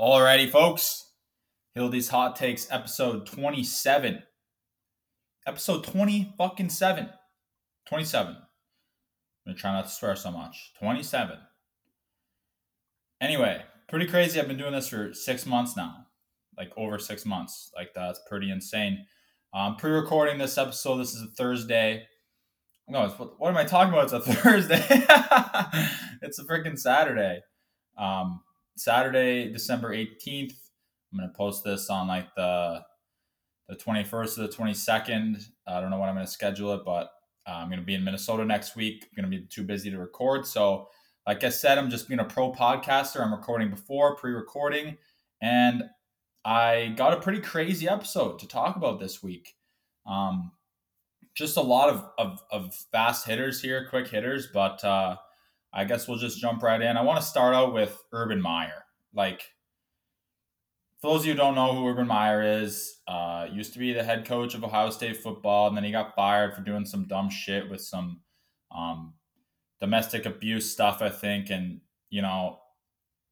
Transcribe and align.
Alrighty, 0.00 0.48
folks. 0.48 1.12
Hildy's 1.74 2.08
Hot 2.08 2.34
Takes, 2.34 2.66
episode 2.70 3.26
27. 3.26 4.22
Episode 5.46 5.84
20 5.84 6.36
fucking 6.38 6.70
7. 6.70 7.10
27. 7.86 8.32
I'm 8.32 8.36
gonna 9.44 9.58
try 9.58 9.72
not 9.72 9.84
to 9.84 9.90
swear 9.90 10.16
so 10.16 10.30
much. 10.30 10.72
27. 10.78 11.36
Anyway, 13.20 13.60
pretty 13.90 14.06
crazy. 14.06 14.40
I've 14.40 14.48
been 14.48 14.56
doing 14.56 14.72
this 14.72 14.88
for 14.88 15.12
six 15.12 15.44
months 15.44 15.76
now. 15.76 16.06
Like 16.56 16.72
over 16.78 16.98
six 16.98 17.26
months. 17.26 17.70
Like 17.76 17.90
that's 17.94 18.22
pretty 18.26 18.50
insane. 18.50 19.04
I'm 19.52 19.76
pre-recording 19.76 20.38
this 20.38 20.56
episode. 20.56 20.96
This 20.96 21.12
is 21.12 21.24
a 21.24 21.30
Thursday. 21.36 22.06
No, 22.88 23.06
what, 23.06 23.38
what 23.38 23.50
am 23.50 23.58
I 23.58 23.64
talking 23.64 23.92
about? 23.92 24.04
It's 24.04 24.12
a 24.14 24.20
Thursday. 24.34 24.82
it's 26.22 26.38
a 26.38 26.44
freaking 26.44 26.78
Saturday. 26.78 27.40
Um, 27.98 28.40
Saturday, 28.80 29.52
December 29.52 29.94
18th. 29.94 30.54
I'm 31.12 31.18
going 31.18 31.28
to 31.28 31.36
post 31.36 31.64
this 31.64 31.90
on 31.90 32.08
like 32.08 32.34
the 32.34 32.82
the 33.68 33.76
21st 33.76 34.38
or 34.38 34.42
the 34.42 34.48
22nd. 34.48 35.44
I 35.68 35.80
don't 35.80 35.90
know 35.90 35.98
when 35.98 36.08
I'm 36.08 36.16
going 36.16 36.26
to 36.26 36.32
schedule 36.32 36.74
it, 36.74 36.80
but 36.84 37.12
uh, 37.46 37.52
I'm 37.52 37.68
going 37.68 37.78
to 37.78 37.86
be 37.86 37.94
in 37.94 38.02
Minnesota 38.02 38.44
next 38.44 38.74
week. 38.74 39.06
I'm 39.06 39.22
going 39.22 39.30
to 39.30 39.38
be 39.38 39.46
too 39.46 39.62
busy 39.62 39.90
to 39.90 39.98
record. 39.98 40.44
So, 40.44 40.88
like 41.26 41.44
I 41.44 41.50
said, 41.50 41.78
I'm 41.78 41.88
just 41.88 42.08
being 42.08 42.18
a 42.18 42.24
pro 42.24 42.52
podcaster. 42.52 43.20
I'm 43.20 43.32
recording 43.32 43.70
before, 43.70 44.16
pre 44.16 44.32
recording, 44.32 44.96
and 45.40 45.84
I 46.44 46.94
got 46.96 47.12
a 47.12 47.20
pretty 47.20 47.40
crazy 47.40 47.88
episode 47.88 48.40
to 48.40 48.48
talk 48.48 48.76
about 48.76 48.98
this 48.98 49.22
week. 49.22 49.54
Um, 50.06 50.50
just 51.34 51.56
a 51.56 51.62
lot 51.62 51.90
of, 51.90 52.10
of, 52.18 52.42
of 52.50 52.74
fast 52.90 53.26
hitters 53.26 53.60
here, 53.62 53.86
quick 53.88 54.08
hitters, 54.08 54.48
but 54.52 54.82
uh, 54.84 55.16
I 55.72 55.84
guess 55.84 56.08
we'll 56.08 56.18
just 56.18 56.40
jump 56.40 56.62
right 56.62 56.80
in. 56.80 56.96
I 56.96 57.02
want 57.02 57.20
to 57.20 57.26
start 57.26 57.54
out 57.54 57.72
with 57.72 57.96
Urban 58.12 58.40
Meyer. 58.40 58.84
Like, 59.14 59.42
for 61.00 61.12
those 61.12 61.20
of 61.22 61.26
you 61.26 61.32
who 61.32 61.38
don't 61.38 61.54
know 61.54 61.74
who 61.74 61.88
Urban 61.88 62.06
Meyer 62.06 62.42
is, 62.42 63.00
uh, 63.06 63.46
used 63.50 63.72
to 63.72 63.78
be 63.78 63.92
the 63.92 64.02
head 64.02 64.26
coach 64.26 64.54
of 64.54 64.64
Ohio 64.64 64.90
State 64.90 65.16
football, 65.16 65.68
and 65.68 65.76
then 65.76 65.84
he 65.84 65.92
got 65.92 66.14
fired 66.14 66.54
for 66.54 66.62
doing 66.62 66.84
some 66.84 67.06
dumb 67.06 67.30
shit 67.30 67.70
with 67.70 67.80
some 67.80 68.20
um, 68.74 69.14
domestic 69.80 70.26
abuse 70.26 70.70
stuff, 70.70 71.02
I 71.02 71.08
think. 71.08 71.50
And, 71.50 71.80
you 72.10 72.20
know, 72.20 72.58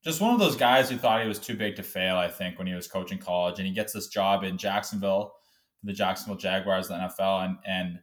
just 0.05 0.21
one 0.21 0.33
of 0.33 0.41
those 0.41 0.57
guys 0.57 0.89
who 0.89 0.97
thought 0.97 1.23
he 1.23 1.29
was 1.29 1.39
too 1.39 1.57
big 1.57 1.77
to 1.77 1.83
fail, 1.83 2.17
I 2.17 2.29
think, 2.29 2.57
when 2.57 2.67
he 2.67 2.75
was 2.75 2.89
coaching 2.89 3.19
college. 3.19 3.59
And 3.59 3.67
he 3.67 3.75
gets 3.75 3.93
this 3.93 4.07
job 4.07 4.45
in 4.45 4.57
Jacksonville, 4.57 5.35
the 5.83 5.93
Jacksonville 5.93 6.39
Jaguars, 6.39 6.89
the 6.89 6.95
NFL, 6.95 7.45
and, 7.45 7.57
and 7.67 7.99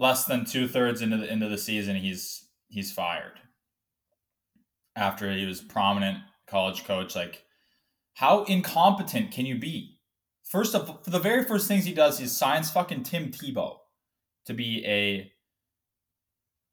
less 0.00 0.24
than 0.24 0.46
two 0.46 0.66
thirds 0.66 1.02
into 1.02 1.18
the 1.18 1.30
into 1.30 1.48
the 1.48 1.58
season, 1.58 1.94
he's 1.94 2.48
he's 2.68 2.90
fired 2.90 3.38
after 4.96 5.32
he 5.32 5.44
was 5.44 5.60
prominent 5.60 6.18
college 6.48 6.84
coach. 6.84 7.14
Like, 7.14 7.44
how 8.14 8.44
incompetent 8.44 9.30
can 9.30 9.46
you 9.46 9.58
be? 9.58 9.98
First 10.42 10.74
of 10.74 11.04
the 11.04 11.20
very 11.20 11.44
first 11.44 11.68
things 11.68 11.84
he 11.84 11.92
does, 11.92 12.18
he 12.18 12.26
signs 12.26 12.70
fucking 12.70 13.04
Tim 13.04 13.30
Tebow 13.30 13.76
to 14.46 14.54
be 14.54 14.84
a 14.86 15.30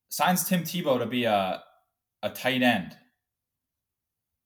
signs 0.10 0.48
Tim 0.48 0.64
Tebow 0.64 0.98
to 0.98 1.06
be 1.06 1.26
a 1.26 1.62
a 2.24 2.30
tight 2.30 2.64
end. 2.64 2.98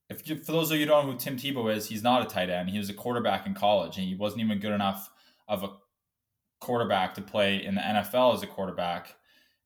If 0.09 0.27
you, 0.27 0.35
for 0.37 0.52
those 0.52 0.71
of 0.71 0.77
you 0.77 0.83
who 0.83 0.89
don't 0.89 1.05
know 1.05 1.11
who 1.13 1.17
Tim 1.17 1.37
Tebow 1.37 1.73
is, 1.73 1.87
he's 1.87 2.03
not 2.03 2.23
a 2.23 2.25
tight 2.25 2.49
end. 2.49 2.69
He 2.69 2.77
was 2.77 2.89
a 2.89 2.93
quarterback 2.93 3.45
in 3.45 3.53
college, 3.53 3.97
and 3.97 4.05
he 4.05 4.15
wasn't 4.15 4.41
even 4.41 4.59
good 4.59 4.73
enough 4.73 5.09
of 5.47 5.63
a 5.63 5.69
quarterback 6.62 7.14
to 7.16 7.22
play 7.22 7.64
in 7.64 7.76
the 7.76 7.81
NFL 7.81 8.36
as 8.36 8.44
a 8.44 8.48
quarterback. 8.48 9.16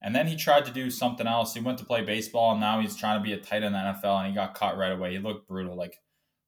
And 0.02 0.16
then 0.16 0.28
he 0.28 0.36
tried 0.36 0.66
to 0.66 0.72
do 0.72 0.90
something 0.90 1.28
else. 1.28 1.54
He 1.54 1.60
went 1.60 1.78
to 1.80 1.86
play 1.86 2.02
baseball, 2.02 2.52
and 2.52 2.60
now 2.60 2.80
he's 2.80 2.96
trying 2.96 3.20
to 3.20 3.24
be 3.24 3.34
a 3.34 3.38
tight 3.38 3.64
end 3.64 3.66
in 3.66 3.74
the 3.74 3.78
NFL, 3.78 4.20
and 4.20 4.28
he 4.28 4.34
got 4.34 4.56
caught 4.56 4.78
right 4.78 4.92
away. 4.92 5.12
He 5.12 5.20
looked 5.20 5.48
brutal. 5.48 5.76
Like, 5.76 6.00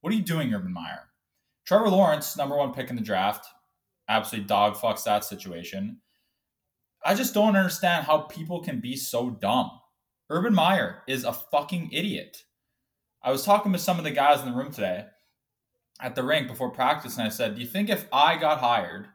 what 0.01 0.11
are 0.11 0.15
you 0.15 0.23
doing, 0.23 0.53
Urban 0.53 0.73
Meyer? 0.73 1.09
Trevor 1.65 1.89
Lawrence, 1.89 2.37
number 2.37 2.55
one 2.55 2.73
pick 2.73 2.89
in 2.89 2.95
the 2.95 3.01
draft, 3.01 3.45
absolutely 4.07 4.47
dog 4.47 4.75
fucks 4.75 5.03
that 5.03 5.25
situation. 5.25 5.99
I 7.05 7.13
just 7.13 7.33
don't 7.33 7.55
understand 7.55 8.05
how 8.05 8.19
people 8.19 8.61
can 8.61 8.79
be 8.79 8.95
so 8.95 9.29
dumb. 9.29 9.71
Urban 10.29 10.53
Meyer 10.53 11.03
is 11.07 11.23
a 11.23 11.33
fucking 11.33 11.91
idiot. 11.91 12.43
I 13.23 13.31
was 13.31 13.43
talking 13.43 13.73
to 13.73 13.79
some 13.79 13.97
of 13.97 14.03
the 14.03 14.11
guys 14.11 14.41
in 14.41 14.49
the 14.49 14.55
room 14.55 14.71
today 14.71 15.05
at 15.99 16.15
the 16.15 16.23
rink 16.23 16.47
before 16.47 16.69
practice, 16.69 17.17
and 17.17 17.25
I 17.25 17.29
said, 17.29 17.55
Do 17.55 17.61
you 17.61 17.67
think 17.67 17.89
if 17.89 18.07
I 18.13 18.37
got 18.37 18.59
hired 18.59 19.07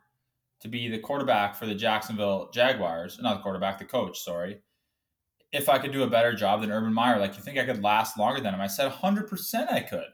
to 0.63 0.69
be 0.69 0.89
the 0.89 0.99
quarterback 0.99 1.55
for 1.57 1.67
the 1.67 1.75
Jacksonville 1.75 2.51
Jaguars, 2.53 3.19
not 3.21 3.37
the 3.37 3.43
quarterback, 3.43 3.79
the 3.79 3.85
coach, 3.85 4.21
sorry, 4.21 4.61
if 5.53 5.69
I 5.69 5.79
could 5.79 5.93
do 5.93 6.03
a 6.03 6.11
better 6.11 6.33
job 6.35 6.61
than 6.61 6.73
Urban 6.73 6.95
Meyer, 6.95 7.19
like 7.19 7.37
you 7.37 7.43
think 7.43 7.59
I 7.59 7.65
could 7.65 7.83
last 7.83 8.19
longer 8.19 8.41
than 8.41 8.55
him? 8.55 8.61
I 8.61 8.69
said 8.69 8.91
100% 8.91 9.73
I 9.73 9.81
could. 9.81 10.07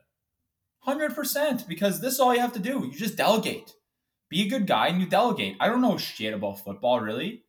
100% 0.86 1.68
because 1.68 2.00
this 2.00 2.14
is 2.14 2.20
all 2.20 2.34
you 2.34 2.40
have 2.40 2.54
to 2.54 2.58
do. 2.58 2.88
You 2.90 2.98
just 2.98 3.16
delegate. 3.16 3.74
Be 4.30 4.42
a 4.42 4.48
good 4.48 4.66
guy 4.66 4.88
and 4.88 5.00
you 5.00 5.06
delegate. 5.06 5.56
I 5.60 5.68
don't 5.68 5.80
know 5.80 5.96
shit 5.96 6.34
about 6.34 6.64
football 6.64 7.00
really. 7.00 7.44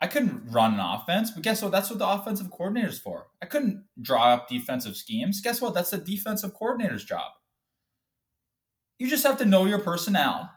I 0.00 0.06
couldn't 0.06 0.50
run 0.50 0.74
an 0.74 0.80
offense, 0.80 1.30
but 1.30 1.42
guess 1.42 1.62
what? 1.62 1.72
That's 1.72 1.90
what 1.90 1.98
the 1.98 2.08
offensive 2.08 2.50
coordinator's 2.50 2.98
for. 2.98 3.26
I 3.42 3.46
couldn't 3.46 3.84
draw 4.00 4.32
up 4.32 4.48
defensive 4.48 4.96
schemes. 4.96 5.42
Guess 5.42 5.60
what? 5.60 5.74
That's 5.74 5.90
the 5.90 5.98
defensive 5.98 6.54
coordinator's 6.54 7.04
job. 7.04 7.32
You 8.98 9.08
just 9.08 9.26
have 9.26 9.36
to 9.38 9.44
know 9.44 9.66
your 9.66 9.78
personnel 9.78 10.50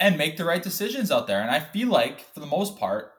and 0.00 0.18
make 0.18 0.36
the 0.36 0.44
right 0.44 0.62
decisions 0.62 1.10
out 1.10 1.26
there. 1.26 1.40
And 1.40 1.50
I 1.50 1.60
feel 1.60 1.88
like, 1.88 2.20
for 2.32 2.40
the 2.40 2.46
most 2.46 2.76
part, 2.76 3.12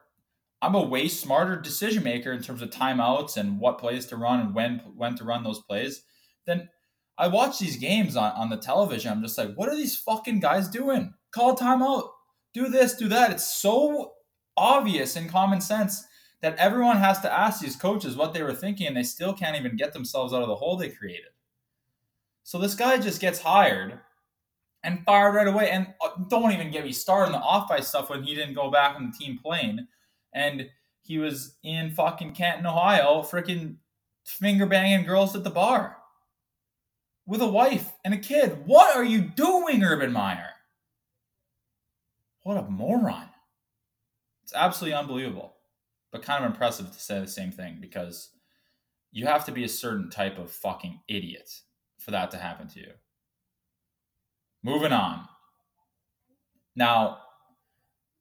I'm 0.62 0.76
a 0.76 0.82
way 0.82 1.08
smarter 1.08 1.56
decision 1.56 2.04
maker 2.04 2.32
in 2.32 2.42
terms 2.42 2.62
of 2.62 2.70
timeouts 2.70 3.38
and 3.38 3.60
what 3.60 3.80
plays 3.80 4.06
to 4.08 4.18
run 4.18 4.40
and 4.42 4.56
when 4.56 4.80
when 4.96 5.16
to 5.16 5.24
run 5.24 5.44
those 5.44 5.62
plays 5.62 6.04
Then 6.46 6.70
I 7.18 7.28
watch 7.28 7.60
these 7.60 7.78
games 7.78 8.16
on, 8.16 8.32
on 8.34 8.50
the 8.50 8.58
television. 8.58 9.12
I'm 9.12 9.22
just 9.22 9.38
like, 9.38 9.54
what 9.56 9.70
are 9.70 9.76
these 9.76 9.98
fucking 9.98 10.40
guys 10.40 10.70
doing? 10.70 11.14
Call 11.32 11.56
timeout. 11.56 12.10
Do 12.54 12.70
this, 12.70 12.96
do 12.96 13.08
that. 13.10 13.32
It's 13.32 13.62
so 13.62 14.14
obvious 14.56 15.16
and 15.16 15.30
common 15.30 15.62
sense 15.62 16.06
that 16.42 16.56
everyone 16.58 16.98
has 16.98 17.20
to 17.22 17.32
ask 17.32 17.62
these 17.62 17.76
coaches 17.76 18.16
what 18.16 18.34
they 18.34 18.42
were 18.42 18.54
thinking 18.54 18.88
and 18.88 18.96
they 18.96 19.04
still 19.04 19.34
can't 19.34 19.58
even 19.58 19.76
get 19.76 19.94
themselves 19.94 20.34
out 20.34 20.42
of 20.42 20.48
the 20.48 20.56
hole 20.56 20.78
they 20.78 20.90
created. 20.90 21.32
So 22.44 22.58
this 22.58 22.76
guy 22.76 22.98
just 22.98 23.22
gets 23.22 23.40
hired 23.40 24.00
and 24.84 25.04
fired 25.06 25.36
right 25.36 25.48
away. 25.48 25.70
And 25.70 25.88
uh, 26.04 26.10
don't 26.30 26.52
even 26.52 26.72
get 26.72 26.86
me 26.86 26.92
started 26.92 27.28
on 27.28 27.32
the 27.34 27.46
off 27.46 27.72
ice 27.72 27.88
stuff 27.88 28.10
when 28.10 28.24
he 28.24 28.36
didn't 28.36 28.56
go 28.56 28.72
back 28.72 28.96
on 28.96 29.12
the 29.12 29.18
team 29.18 29.40
plane. 29.44 29.88
And 30.34 30.70
he 31.02 31.18
was 31.18 31.56
in 31.64 31.92
fucking 31.92 32.34
Canton, 32.34 32.66
Ohio, 32.66 33.22
freaking 33.22 33.78
finger 34.26 34.66
banging 34.66 35.06
girls 35.06 35.36
at 35.36 35.44
the 35.44 35.50
bar 35.50 35.98
with 37.26 37.42
a 37.42 37.48
wife 37.48 37.94
and 38.04 38.14
a 38.14 38.18
kid. 38.18 38.66
What 38.66 38.96
are 38.96 39.04
you 39.04 39.22
doing, 39.22 39.84
Urban 39.84 40.12
Meyer? 40.12 40.50
What 42.44 42.58
a 42.58 42.64
moron. 42.64 43.30
It's 44.44 44.54
absolutely 44.54 44.98
unbelievable, 44.98 45.56
but 46.12 46.24
kind 46.24 46.44
of 46.44 46.50
impressive 46.50 46.92
to 46.92 47.00
say 47.00 47.20
the 47.20 47.28
same 47.28 47.52
thing 47.52 47.78
because 47.80 48.30
you 49.12 49.28
have 49.28 49.46
to 49.46 49.52
be 49.52 49.64
a 49.64 49.70
certain 49.70 50.10
type 50.10 50.38
of 50.40 50.52
fucking 50.52 51.02
idiot 51.08 51.52
for 52.00 52.12
that 52.12 52.32
to 52.32 52.38
happen 52.38 52.68
to 52.70 52.80
you. 52.80 52.92
Moving 54.64 54.92
on. 54.92 55.28
Now, 56.76 57.20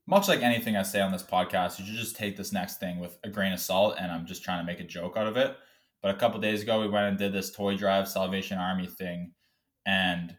much 0.07 0.29
like 0.29 0.41
anything 0.41 0.77
I 0.77 0.83
say 0.83 1.01
on 1.01 1.13
this 1.13 1.23
podcast, 1.23 1.79
you 1.79 1.85
should 1.85 1.97
just 1.97 2.17
take 2.17 2.37
this 2.37 2.53
next 2.53 2.81
thing 2.81 2.99
with 2.99 3.19
a 3.25 3.29
grain 3.29 3.53
of 3.53 3.61
salt, 3.61 3.97
and 3.99 4.11
I'm 4.11 4.27
just 4.27 4.43
trying 4.43 4.61
to 4.61 4.67
make 4.67 4.81
a 4.81 4.85
joke 4.85 5.17
out 5.17 5.27
of 5.27 5.37
it. 5.37 5.57
But 6.03 6.15
a 6.15 6.19
couple 6.19 6.41
days 6.41 6.63
ago, 6.63 6.81
we 6.81 6.89
went 6.89 7.07
and 7.07 7.19
did 7.19 7.33
this 7.33 7.51
toy 7.51 7.77
drive 7.77 8.09
Salvation 8.09 8.59
Army 8.59 8.87
thing, 8.87 9.33
and 9.85 10.37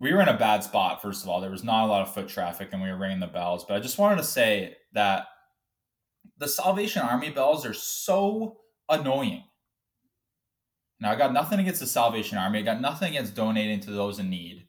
we 0.00 0.12
were 0.12 0.20
in 0.20 0.28
a 0.28 0.36
bad 0.36 0.64
spot. 0.64 1.00
First 1.00 1.22
of 1.22 1.28
all, 1.28 1.40
there 1.40 1.50
was 1.50 1.62
not 1.62 1.84
a 1.84 1.86
lot 1.86 2.02
of 2.02 2.14
foot 2.14 2.28
traffic, 2.28 2.70
and 2.72 2.82
we 2.82 2.90
were 2.90 2.98
ringing 2.98 3.20
the 3.20 3.26
bells. 3.26 3.64
But 3.64 3.76
I 3.76 3.80
just 3.80 3.98
wanted 3.98 4.16
to 4.16 4.24
say 4.24 4.76
that 4.94 5.26
the 6.38 6.48
Salvation 6.48 7.02
Army 7.02 7.30
bells 7.30 7.64
are 7.64 7.74
so 7.74 8.56
annoying. 8.88 9.44
Now, 11.00 11.10
I 11.10 11.16
got 11.16 11.32
nothing 11.32 11.60
against 11.60 11.80
the 11.80 11.86
Salvation 11.86 12.38
Army. 12.38 12.60
I 12.60 12.62
got 12.62 12.80
nothing 12.80 13.10
against 13.10 13.34
donating 13.34 13.80
to 13.80 13.90
those 13.90 14.18
in 14.18 14.30
need. 14.30 14.68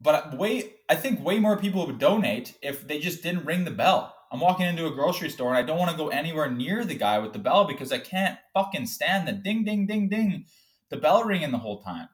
But 0.00 0.36
way, 0.36 0.74
I 0.88 0.94
think 0.94 1.24
way 1.24 1.38
more 1.38 1.56
people 1.56 1.86
would 1.86 1.98
donate 1.98 2.56
if 2.62 2.86
they 2.86 2.98
just 2.98 3.22
didn't 3.22 3.46
ring 3.46 3.64
the 3.64 3.70
bell. 3.70 4.14
I'm 4.30 4.40
walking 4.40 4.66
into 4.66 4.86
a 4.86 4.94
grocery 4.94 5.30
store 5.30 5.48
and 5.48 5.58
I 5.58 5.62
don't 5.62 5.78
want 5.78 5.90
to 5.90 5.96
go 5.96 6.08
anywhere 6.08 6.50
near 6.50 6.84
the 6.84 6.94
guy 6.94 7.18
with 7.18 7.32
the 7.32 7.38
bell 7.38 7.64
because 7.64 7.92
I 7.92 7.98
can't 7.98 8.38
fucking 8.54 8.86
stand 8.86 9.26
the 9.26 9.32
ding, 9.32 9.64
ding, 9.64 9.86
ding, 9.86 10.08
ding, 10.08 10.46
the 10.90 10.96
bell 10.96 11.24
ringing 11.24 11.52
the 11.52 11.58
whole 11.58 11.80
time. 11.80 12.08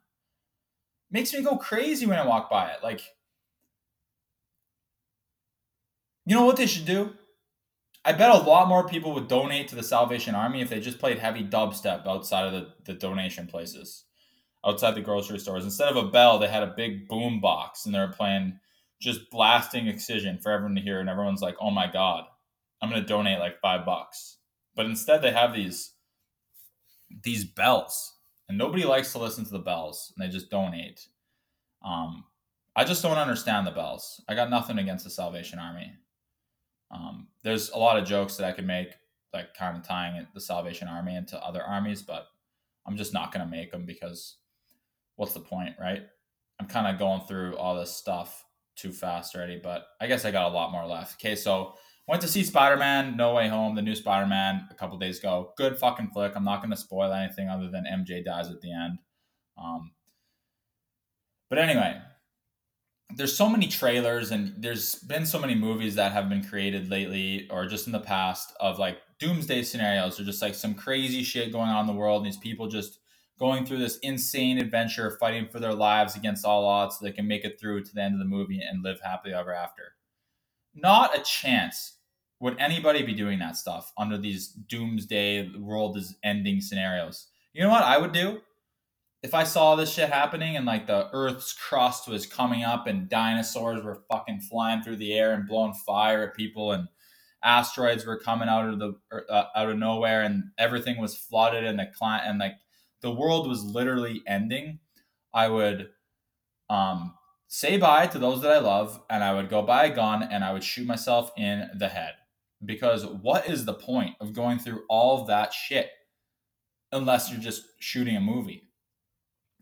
Makes 1.11 1.33
me 1.33 1.43
go 1.43 1.57
crazy 1.57 2.07
when 2.07 2.19
I 2.19 2.27
walk 2.27 2.51
by 2.51 2.69
it. 2.69 2.83
Like, 2.83 3.01
you 6.25 6.37
know 6.37 6.47
what 6.47 6.57
they 6.57 6.67
should 6.67 6.87
do? 6.87 7.15
I 8.05 8.13
bet 8.13 8.31
a 8.31 8.39
lot 8.39 8.69
more 8.69 8.87
people 8.89 9.15
would 9.15 9.29
donate 9.29 9.69
to 9.69 9.77
the 9.77 9.83
Salvation 9.83 10.35
Army 10.35 10.61
if 10.61 10.69
they 10.69 10.81
just 10.81 10.99
played 10.99 11.19
heavy 11.19 11.45
dubstep 11.45 12.07
outside 12.07 12.47
of 12.47 12.53
the, 12.53 12.73
the 12.85 12.99
donation 12.99 13.47
places, 13.47 14.05
outside 14.67 14.97
the 14.97 15.01
grocery 15.01 15.39
stores. 15.39 15.65
Instead 15.65 15.89
of 15.89 15.97
a 15.97 16.09
bell, 16.11 16.39
they 16.39 16.49
had 16.49 16.65
a 16.65 16.75
big 16.77 17.07
boom 17.09 17.41
box 17.41 17.87
and 17.87 17.95
they 17.95 18.01
were 18.01 18.09
playing 18.09 18.59
just 19.01 19.31
blasting 19.31 19.87
excision 19.87 20.39
for 20.39 20.51
everyone 20.51 20.75
to 20.75 20.81
hear. 20.81 20.99
And 21.01 21.09
everyone's 21.09 21.43
like, 21.43 21.57
oh 21.61 21.71
my 21.71 21.91
God, 21.91 22.25
I'm 22.81 22.91
going 22.91 23.01
to 23.01 23.07
donate 23.07 23.39
like 23.39 23.61
five 23.61 23.87
bucks. 23.87 24.39
But 24.75 24.87
instead, 24.87 25.23
they 25.23 25.33
have 25.33 25.55
these 25.55 25.93
these 27.23 27.45
bells. 27.45 28.15
and 28.49 28.59
nobody 28.59 28.85
likes 28.85 29.13
to 29.13 29.19
listen 29.19 29.45
to 29.45 29.51
the 29.51 29.59
bells, 29.59 30.13
and 30.17 30.25
they 30.25 30.33
just 30.33 30.51
donate. 30.51 31.07
Um, 31.85 32.25
I 32.75 32.85
just 32.85 33.03
don't 33.03 33.19
understand 33.19 33.67
the 33.67 33.71
bells. 33.71 34.23
I 34.29 34.35
got 34.35 34.51
nothing 34.51 34.79
against 34.79 35.05
the 35.05 35.11
Salvation 35.11 35.59
Army. 35.59 35.93
Um, 36.93 37.29
there's 37.43 37.71
a 37.71 37.79
lot 37.79 37.99
of 37.99 38.07
jokes 38.07 38.37
that 38.37 38.47
I 38.47 38.53
could 38.53 38.67
make, 38.67 38.89
like 39.33 39.55
kind 39.55 39.77
of 39.77 39.87
tying 39.87 40.27
the 40.35 40.41
Salvation 40.41 40.89
Army 40.89 41.17
into 41.17 41.43
other 41.45 41.63
armies, 41.63 42.03
but 42.03 42.27
I'm 42.87 42.97
just 42.97 43.15
not 43.15 43.33
going 43.33 43.45
to 43.45 43.51
make 43.51 43.73
them 43.73 43.87
because 43.87 44.37
what's 45.17 45.35
the 45.35 45.41
point, 45.41 45.75
right? 45.81 46.03
I'm 46.61 46.67
kind 46.67 46.87
of 46.87 46.99
going 46.99 47.23
through 47.23 47.57
all 47.57 47.77
this 47.77 47.91
stuff 47.91 48.45
too 48.77 48.93
fast 48.93 49.35
already, 49.35 49.61
but 49.63 49.87
I 50.01 50.07
guess 50.07 50.25
I 50.25 50.31
got 50.31 50.51
a 50.51 50.55
lot 50.55 50.73
more 50.73 50.87
left. 50.87 51.21
Okay, 51.21 51.35
so 51.35 51.75
went 52.07 52.23
to 52.23 52.29
see 52.29 52.45
Spider 52.45 52.77
Man 52.77 53.17
No 53.17 53.35
Way 53.35 53.49
Home, 53.49 53.75
the 53.75 53.83
new 53.83 53.95
Spider 53.95 54.27
Man, 54.27 54.67
a 54.71 54.75
couple 54.75 54.99
days 54.99 55.19
ago. 55.19 55.53
Good 55.57 55.79
fucking 55.79 56.11
flick. 56.13 56.33
I'm 56.37 56.45
not 56.45 56.61
going 56.61 56.71
to 56.71 56.77
spoil 56.77 57.13
anything 57.13 57.49
other 57.49 57.71
than 57.71 57.85
MJ 57.85 58.25
dies 58.25 58.51
at 58.51 58.61
the 58.61 58.73
end. 58.73 58.99
Um, 59.57 59.93
but 61.49 61.59
anyway, 61.59 62.01
there's 63.17 63.37
so 63.37 63.49
many 63.49 63.67
trailers 63.67 64.31
and 64.31 64.55
there's 64.59 64.97
been 64.97 65.27
so 65.27 65.39
many 65.39 65.55
movies 65.55 65.95
that 65.95 66.13
have 66.13 66.29
been 66.29 66.45
created 66.45 66.91
lately 66.91 67.49
or 67.51 67.67
just 67.67 67.87
in 67.87 67.93
the 67.93 68.01
past 68.01 68.53
of 68.61 68.79
like 68.79 68.99
doomsday 69.19 69.63
scenarios 69.63 70.19
or 70.19 70.25
just 70.25 70.43
like 70.43 70.55
some 70.55 70.75
crazy 70.75 71.23
shit 71.23 71.53
going 71.53 71.69
on 71.69 71.81
in 71.81 71.87
the 71.87 71.99
world 71.99 72.23
and 72.23 72.27
these 72.27 72.39
people 72.39 72.69
just 72.69 72.99
going 73.39 73.65
through 73.65 73.79
this 73.79 73.99
insane 73.99 74.59
adventure 74.59 75.17
fighting 75.19 75.49
for 75.49 75.59
their 75.59 75.75
lives 75.75 76.17
against 76.17 76.45
all 76.45 76.67
odds 76.67 76.99
so 76.99 77.05
they 77.05 77.13
can 77.13 77.27
make 77.27 77.45
it 77.45 77.59
through 77.59 77.83
to 77.83 77.95
the 77.95 78.03
end 78.03 78.15
of 78.15 78.19
the 78.19 78.25
movie 78.25 78.61
and 78.61 78.83
live 78.83 79.01
happily 79.01 79.35
ever 79.35 79.53
after. 79.53 79.95
Not 80.75 81.17
a 81.17 81.23
chance 81.23 81.99
would 82.41 82.59
anybody 82.59 83.03
be 83.03 83.15
doing 83.15 83.39
that 83.39 83.57
stuff 83.57 83.93
under 83.97 84.19
these 84.19 84.49
doomsday 84.49 85.51
world 85.59 85.97
is 85.97 86.17
ending 86.25 86.61
scenarios. 86.61 87.29
You 87.53 87.63
know 87.63 87.69
what 87.69 87.85
i 87.85 87.99
would 87.99 88.13
do 88.13 88.41
if 89.23 89.35
I 89.35 89.45
saw 89.45 89.77
this 89.77 89.93
shit 89.93 90.09
happening 90.09 90.57
and 90.57 90.67
like 90.67 90.87
the 90.87 91.09
Earth's 91.13 91.53
crust 91.53 92.09
was 92.09 92.27
coming 92.27 92.65
up 92.65 92.87
and 92.87 93.09
dinosaurs 93.09 93.83
were 93.83 94.03
fucking 94.11 94.41
flying 94.41 94.83
through 94.83 94.97
the 94.97 95.13
air 95.13 95.33
and 95.33 95.47
blowing 95.47 95.75
fire 95.75 96.25
at 96.25 96.37
people 96.37 96.73
and 96.73 96.89
asteroids 97.45 98.05
were 98.05 98.19
coming 98.19 98.49
out 98.49 98.69
of 98.69 98.79
the 98.79 98.95
uh, 99.31 99.45
out 99.55 99.71
of 99.71 99.79
nowhere 99.79 100.23
and 100.23 100.45
everything 100.59 101.01
was 101.01 101.17
flooded 101.17 101.65
and 101.65 101.79
the 101.79 101.87
client 101.97 102.25
and 102.27 102.39
like 102.39 102.55
the 103.01 103.13
world 103.13 103.49
was 103.49 103.65
literally 103.65 104.23
ending, 104.27 104.81
I 105.33 105.49
would 105.49 105.91
um 106.69 107.15
say 107.47 107.77
bye 107.77 108.07
to 108.09 108.19
those 108.19 108.43
that 108.43 108.53
I 108.53 108.59
love 108.59 109.01
and 109.09 109.23
I 109.23 109.35
would 109.35 109.51
go 109.51 109.63
buy 109.63 109.85
a 109.87 109.95
gun 109.95 110.25
and 110.25 110.43
I 110.43 110.53
would 110.53 110.65
shoot 110.65 110.87
myself 110.87 111.31
in 111.37 111.69
the 111.77 111.89
head. 111.89 112.15
Because 112.65 113.05
what 113.07 113.49
is 113.49 113.65
the 113.65 113.75
point 113.75 114.17
of 114.21 114.33
going 114.33 114.59
through 114.59 114.85
all 114.89 115.25
that 115.27 115.53
shit 115.53 115.91
unless 116.93 117.31
you're 117.31 117.41
just 117.41 117.65
shooting 117.81 118.17
a 118.17 118.21
movie? 118.21 118.72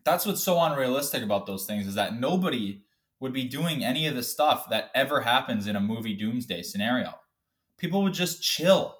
That's 0.03 0.25
what's 0.25 0.43
so 0.43 0.59
unrealistic 0.61 1.23
about 1.23 1.45
those 1.45 1.65
things 1.65 1.87
is 1.87 1.95
that 1.95 2.19
nobody 2.19 2.83
would 3.19 3.33
be 3.33 3.43
doing 3.43 3.83
any 3.83 4.07
of 4.07 4.15
the 4.15 4.23
stuff 4.23 4.69
that 4.69 4.89
ever 4.95 5.21
happens 5.21 5.67
in 5.67 5.75
a 5.75 5.81
movie 5.81 6.15
doomsday 6.15 6.63
scenario. 6.63 7.13
People 7.77 8.03
would 8.03 8.13
just 8.13 8.41
chill. 8.41 8.97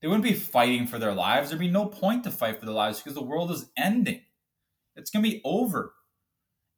They 0.00 0.08
wouldn't 0.08 0.24
be 0.24 0.34
fighting 0.34 0.86
for 0.86 0.98
their 0.98 1.14
lives. 1.14 1.48
There'd 1.48 1.60
be 1.60 1.68
no 1.68 1.86
point 1.86 2.24
to 2.24 2.30
fight 2.30 2.58
for 2.58 2.66
their 2.66 2.74
lives 2.74 2.98
because 2.98 3.14
the 3.14 3.22
world 3.22 3.50
is 3.50 3.70
ending. 3.76 4.22
It's 4.96 5.10
going 5.10 5.24
to 5.24 5.30
be 5.30 5.40
over. 5.44 5.94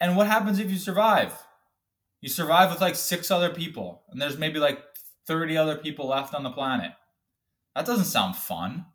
And 0.01 0.17
what 0.17 0.27
happens 0.27 0.59
if 0.59 0.71
you 0.71 0.77
survive? 0.77 1.33
You 2.21 2.29
survive 2.29 2.71
with 2.71 2.81
like 2.81 2.95
six 2.95 3.31
other 3.31 3.51
people, 3.51 4.03
and 4.11 4.21
there's 4.21 4.39
maybe 4.39 4.59
like 4.59 4.83
30 5.27 5.57
other 5.57 5.77
people 5.77 6.09
left 6.09 6.35
on 6.35 6.43
the 6.43 6.51
planet. 6.51 6.93
That 7.75 7.87
doesn't 7.87 8.05
sound 8.05 8.37
fun. 8.37 8.87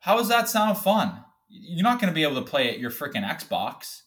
How 0.00 0.16
does 0.16 0.28
that 0.28 0.48
sound 0.48 0.78
fun? 0.78 1.24
You're 1.48 1.84
not 1.84 2.00
going 2.00 2.10
to 2.10 2.14
be 2.14 2.22
able 2.22 2.36
to 2.36 2.50
play 2.50 2.70
at 2.70 2.78
your 2.78 2.90
freaking 2.90 3.26
Xbox 3.26 4.02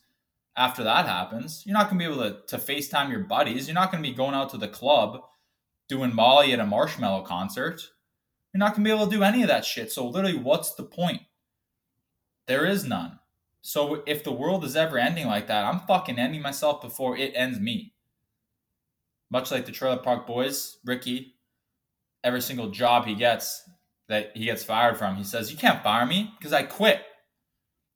after 0.56 0.84
that 0.84 1.06
happens. 1.06 1.64
You're 1.66 1.78
not 1.78 1.90
going 1.90 2.00
to 2.00 2.06
be 2.08 2.14
able 2.14 2.24
to, 2.24 2.42
to 2.48 2.58
FaceTime 2.58 3.10
your 3.10 3.22
buddies. 3.22 3.68
You're 3.68 3.76
not 3.76 3.92
going 3.92 4.04
to 4.04 4.10
be 4.10 4.16
going 4.16 4.36
out 4.36 4.50
to 4.52 4.58
the 4.58 4.68
club 4.68 5.22
doing 5.88 6.14
Molly 6.14 6.54
at 6.54 6.60
a 6.60 6.64
Marshmello 6.64 7.26
concert. 7.26 7.82
You're 8.54 8.60
not 8.60 8.76
going 8.76 8.84
to 8.84 8.90
be 8.90 8.96
able 8.96 9.06
to 9.10 9.16
do 9.16 9.24
any 9.24 9.42
of 9.42 9.48
that 9.48 9.66
shit. 9.66 9.92
So, 9.92 10.08
literally, 10.08 10.38
what's 10.38 10.74
the 10.76 10.84
point? 10.84 11.22
There 12.48 12.66
is 12.66 12.84
none. 12.84 13.20
So, 13.62 14.04
if 14.08 14.24
the 14.24 14.32
world 14.32 14.64
is 14.64 14.76
ever 14.76 14.98
ending 14.98 15.28
like 15.28 15.48
that, 15.48 15.66
I'm 15.66 15.82
fucking 15.82 16.18
ending 16.18 16.42
myself 16.42 16.82
before 16.82 17.18
it 17.18 17.34
ends 17.36 17.60
me. 17.60 17.94
Much 19.32 19.52
like 19.52 19.66
the 19.66 19.72
Trailer 19.72 19.98
Park 19.98 20.26
Boys, 20.26 20.78
Ricky, 20.84 21.36
every 22.24 22.42
single 22.42 22.70
job 22.70 23.06
he 23.06 23.16
gets 23.16 23.64
that 24.08 24.32
he 24.36 24.46
gets 24.46 24.64
fired 24.64 24.98
from, 24.98 25.16
he 25.16 25.24
says, 25.24 25.52
You 25.52 25.58
can't 25.58 25.84
fire 25.84 26.06
me 26.06 26.34
because 26.38 26.54
I 26.54 26.64
quit. 26.64 27.02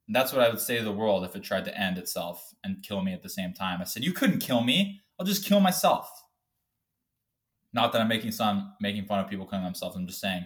That's 0.07 0.33
what 0.33 0.41
I 0.41 0.49
would 0.49 0.59
say 0.59 0.77
to 0.77 0.83
the 0.83 0.91
world 0.91 1.23
if 1.23 1.35
it 1.35 1.43
tried 1.43 1.65
to 1.65 1.77
end 1.77 1.97
itself 1.97 2.53
and 2.63 2.83
kill 2.83 3.01
me 3.01 3.13
at 3.13 3.23
the 3.23 3.29
same 3.29 3.53
time. 3.53 3.79
I 3.81 3.85
said, 3.85 4.03
You 4.03 4.13
couldn't 4.13 4.39
kill 4.39 4.61
me. 4.61 5.01
I'll 5.19 5.25
just 5.25 5.45
kill 5.45 5.59
myself. 5.59 6.09
Not 7.73 7.91
that 7.91 8.01
I'm 8.01 8.07
making 8.07 8.31
some 8.31 8.73
making 8.79 9.05
fun 9.05 9.19
of 9.19 9.29
people 9.29 9.45
killing 9.45 9.65
themselves. 9.65 9.95
I'm 9.95 10.07
just 10.07 10.21
saying, 10.21 10.45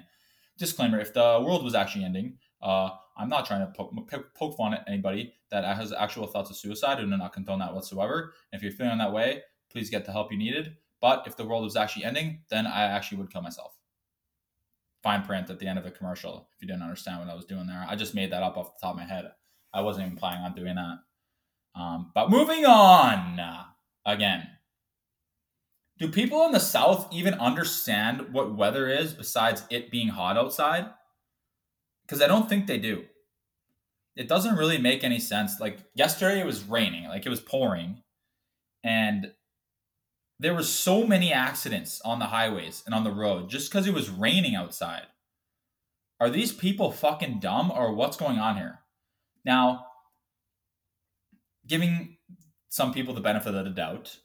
disclaimer: 0.58 1.00
if 1.00 1.14
the 1.14 1.44
world 1.46 1.64
was 1.64 1.76
actually 1.76 2.06
ending, 2.06 2.38
uh, 2.62 2.90
I'm 3.18 3.30
not 3.30 3.46
trying 3.46 3.62
to 3.62 3.74
poke, 3.74 3.94
poke 4.34 4.58
fun 4.58 4.74
at 4.74 4.86
anybody 4.88 5.34
that 5.52 5.64
has 5.64 5.92
actual 5.92 6.28
thoughts 6.28 6.50
of 6.50 6.56
suicide 6.56 7.00
and 7.00 7.12
do 7.12 7.18
not 7.18 7.34
condone 7.34 7.60
that 7.60 7.74
whatsoever. 7.74 8.34
And 8.52 8.60
if 8.60 8.64
you're 8.64 8.72
feeling 8.72 8.98
that 9.00 9.12
way, 9.12 9.42
please 9.72 9.90
get 9.90 10.06
the 10.06 10.12
help 10.12 10.32
you 10.32 10.38
needed. 10.38 10.76
But 11.02 11.24
if 11.28 11.36
the 11.36 11.46
world 11.46 11.64
was 11.64 11.76
actually 11.76 12.06
ending, 12.06 12.40
then 12.50 12.66
I 12.66 12.84
actually 12.84 13.20
would 13.20 13.32
kill 13.32 13.42
myself. 13.42 13.78
Fine 15.04 15.24
print 15.24 15.50
at 15.50 15.60
the 15.60 15.68
end 15.68 15.78
of 15.78 15.86
a 15.86 15.92
commercial. 15.92 16.50
If 16.56 16.62
you 16.62 16.68
didn't 16.68 16.82
understand 16.82 17.20
what 17.20 17.30
I 17.30 17.36
was 17.36 17.46
doing 17.46 17.68
there, 17.68 17.86
I 17.88 17.96
just 17.96 18.16
made 18.16 18.32
that 18.32 18.44
up 18.44 18.58
off 18.58 18.74
the 18.74 18.80
top 18.82 18.94
of 18.94 18.98
my 18.98 19.06
head. 19.06 19.32
I 19.78 19.82
wasn't 19.82 20.08
even 20.08 20.18
planning 20.18 20.44
on 20.44 20.56
doing 20.56 20.74
that. 20.74 21.00
Um, 21.80 22.12
but 22.16 22.32
moving 22.32 22.66
on 22.66 23.40
again. 24.08 24.48
Do 26.00 26.10
people 26.10 26.46
in 26.46 26.52
the 26.52 26.60
South 26.60 27.08
even 27.12 27.36
understand 27.36 28.34
what 28.34 28.56
weather 28.56 28.90
is 28.90 29.14
besides 29.14 29.64
it 29.70 29.92
being 29.92 30.08
hot 30.08 30.36
outside? 30.36 30.88
Because 32.02 32.24
I 32.24 32.28
don't 32.28 32.50
think 32.50 32.66
they 32.66 32.80
do. 32.80 33.06
It 34.16 34.28
doesn't 34.28 34.56
really 34.56 34.80
make 34.80 35.04
any 35.04 35.20
sense. 35.20 35.60
Like 35.60 35.78
yesterday, 35.94 36.40
it 36.40 36.46
was 36.46 36.64
raining, 36.64 37.08
like 37.08 37.28
it 37.28 37.30
was 37.30 37.40
pouring, 37.40 38.02
and 38.84 39.32
there 40.40 40.56
were 40.56 40.64
so 40.64 41.06
many 41.06 41.32
accidents 41.32 42.02
on 42.04 42.18
the 42.18 42.26
highways 42.26 42.82
and 42.88 42.96
on 42.96 43.04
the 43.04 43.12
road 43.12 43.50
just 43.50 43.72
because 43.72 43.86
it 43.86 43.94
was 43.94 44.10
raining 44.10 44.56
outside. 44.56 45.06
Are 46.20 46.32
these 46.32 46.52
people 46.52 46.92
fucking 46.92 47.40
dumb 47.40 47.70
or 47.70 47.94
what's 47.94 48.18
going 48.18 48.40
on 48.40 48.58
here? 48.58 48.80
Now, 49.48 49.86
giving 51.66 52.18
some 52.68 52.94
people 52.94 53.14
the 53.14 53.22
benefit 53.22 53.56
of 53.56 53.64
the 53.64 53.72
doubt, 53.72 54.18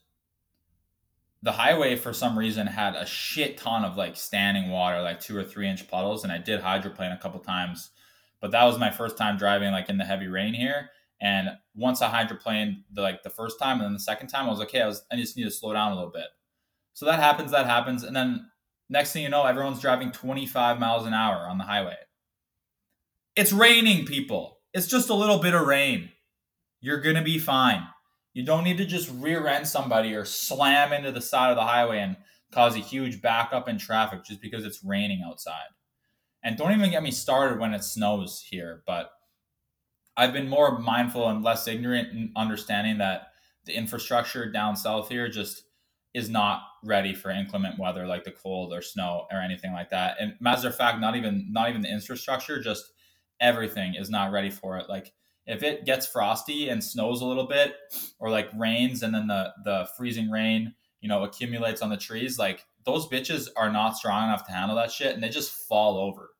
the 1.41 1.53
highway 1.53 1.95
for 1.95 2.11
some 2.11 2.37
reason 2.37 2.67
had 2.67 2.95
a 2.95 3.05
shit 3.05 3.57
ton 3.57 3.85
of 3.85 3.95
like 3.95 4.17
standing 4.17 4.69
water, 4.69 5.01
like 5.01 5.21
two 5.21 5.37
or 5.37 5.43
three 5.45 5.69
inch 5.69 5.87
puddles, 5.87 6.25
and 6.25 6.33
I 6.33 6.39
did 6.39 6.59
hydroplane 6.59 7.13
a 7.13 7.17
couple 7.17 7.39
times, 7.39 7.91
but 8.41 8.51
that 8.51 8.65
was 8.65 8.77
my 8.77 8.91
first 8.91 9.17
time 9.17 9.37
driving 9.37 9.71
like 9.71 9.87
in 9.87 9.97
the 9.97 10.03
heavy 10.03 10.27
rain 10.27 10.53
here. 10.53 10.89
And 11.21 11.51
once 11.73 12.01
I 12.01 12.11
hydroplaned 12.11 12.83
the 12.91 13.01
like 13.01 13.23
the 13.23 13.29
first 13.29 13.59
time 13.59 13.77
and 13.77 13.85
then 13.85 13.93
the 13.93 13.99
second 13.99 14.27
time, 14.27 14.47
I 14.47 14.49
was 14.49 14.59
like, 14.59 14.69
okay, 14.69 14.81
I 14.81 14.87
was 14.87 15.05
I 15.09 15.15
just 15.15 15.37
need 15.37 15.45
to 15.45 15.51
slow 15.51 15.71
down 15.71 15.93
a 15.93 15.95
little 15.95 16.11
bit. 16.11 16.27
So 16.91 17.05
that 17.05 17.19
happens, 17.19 17.51
that 17.51 17.65
happens, 17.65 18.03
and 18.03 18.13
then 18.13 18.49
next 18.89 19.13
thing 19.13 19.23
you 19.23 19.29
know, 19.29 19.45
everyone's 19.45 19.79
driving 19.79 20.11
25 20.11 20.81
miles 20.81 21.07
an 21.07 21.13
hour 21.13 21.47
on 21.47 21.59
the 21.59 21.63
highway. 21.63 21.95
It's 23.37 23.53
raining, 23.53 24.05
people. 24.05 24.59
It's 24.73 24.87
just 24.87 25.09
a 25.09 25.13
little 25.13 25.39
bit 25.39 25.53
of 25.53 25.67
rain. 25.67 26.09
You're 26.81 27.01
going 27.01 27.15
to 27.15 27.21
be 27.21 27.39
fine. 27.39 27.87
You 28.33 28.43
don't 28.43 28.63
need 28.63 28.77
to 28.77 28.85
just 28.85 29.11
rear 29.13 29.47
end 29.47 29.67
somebody 29.67 30.15
or 30.15 30.25
slam 30.25 30.91
into 30.91 31.11
the 31.11 31.21
side 31.21 31.51
of 31.51 31.55
the 31.55 31.63
highway 31.63 31.99
and 31.99 32.17
cause 32.51 32.75
a 32.75 32.79
huge 32.79 33.21
backup 33.21 33.69
in 33.69 33.77
traffic 33.77 34.25
just 34.25 34.41
because 34.41 34.65
it's 34.65 34.83
raining 34.83 35.21
outside. 35.25 35.69
And 36.43 36.57
don't 36.57 36.73
even 36.73 36.91
get 36.91 37.03
me 37.03 37.11
started 37.11 37.59
when 37.59 37.73
it 37.73 37.83
snows 37.83 38.43
here, 38.49 38.83
but 38.85 39.11
I've 40.17 40.33
been 40.33 40.49
more 40.49 40.77
mindful 40.77 41.29
and 41.29 41.43
less 41.43 41.67
ignorant 41.67 42.09
in 42.09 42.31
understanding 42.35 42.97
that 42.97 43.27
the 43.65 43.75
infrastructure 43.75 44.51
down 44.51 44.75
south 44.75 45.09
here 45.09 45.29
just 45.29 45.63
is 46.13 46.29
not 46.29 46.61
ready 46.83 47.15
for 47.15 47.31
inclement 47.31 47.79
weather 47.79 48.05
like 48.05 48.23
the 48.23 48.31
cold 48.31 48.73
or 48.73 48.81
snow 48.81 49.25
or 49.31 49.39
anything 49.39 49.73
like 49.73 49.89
that. 49.89 50.17
And 50.19 50.35
matter 50.39 50.67
of 50.67 50.75
fact, 50.75 50.99
not 50.99 51.15
even 51.15 51.47
not 51.51 51.69
even 51.69 51.81
the 51.81 51.91
infrastructure, 51.91 52.61
just 52.61 52.92
everything 53.43 53.93
is 53.93 54.09
not 54.09 54.31
ready 54.31 54.49
for 54.49 54.77
it. 54.77 54.89
Like 54.89 55.13
if 55.45 55.61
it 55.61 55.85
gets 55.85 56.07
frosty 56.07 56.69
and 56.69 56.83
snows 56.83 57.21
a 57.21 57.25
little 57.25 57.47
bit 57.47 57.75
or 58.17 58.29
like 58.29 58.49
rains 58.57 59.03
and 59.03 59.13
then 59.13 59.27
the 59.27 59.53
the 59.63 59.87
freezing 59.95 60.31
rain, 60.31 60.73
you 61.01 61.09
know, 61.09 61.23
accumulates 61.23 61.81
on 61.81 61.89
the 61.89 61.97
trees, 61.97 62.39
like 62.39 62.65
those 62.85 63.07
bitches 63.07 63.49
are 63.55 63.71
not 63.71 63.97
strong 63.97 64.23
enough 64.23 64.45
to 64.47 64.53
handle 64.53 64.77
that 64.77 64.91
shit 64.91 65.13
and 65.13 65.21
they 65.21 65.29
just 65.29 65.51
fall 65.51 65.97
over. 65.97 66.31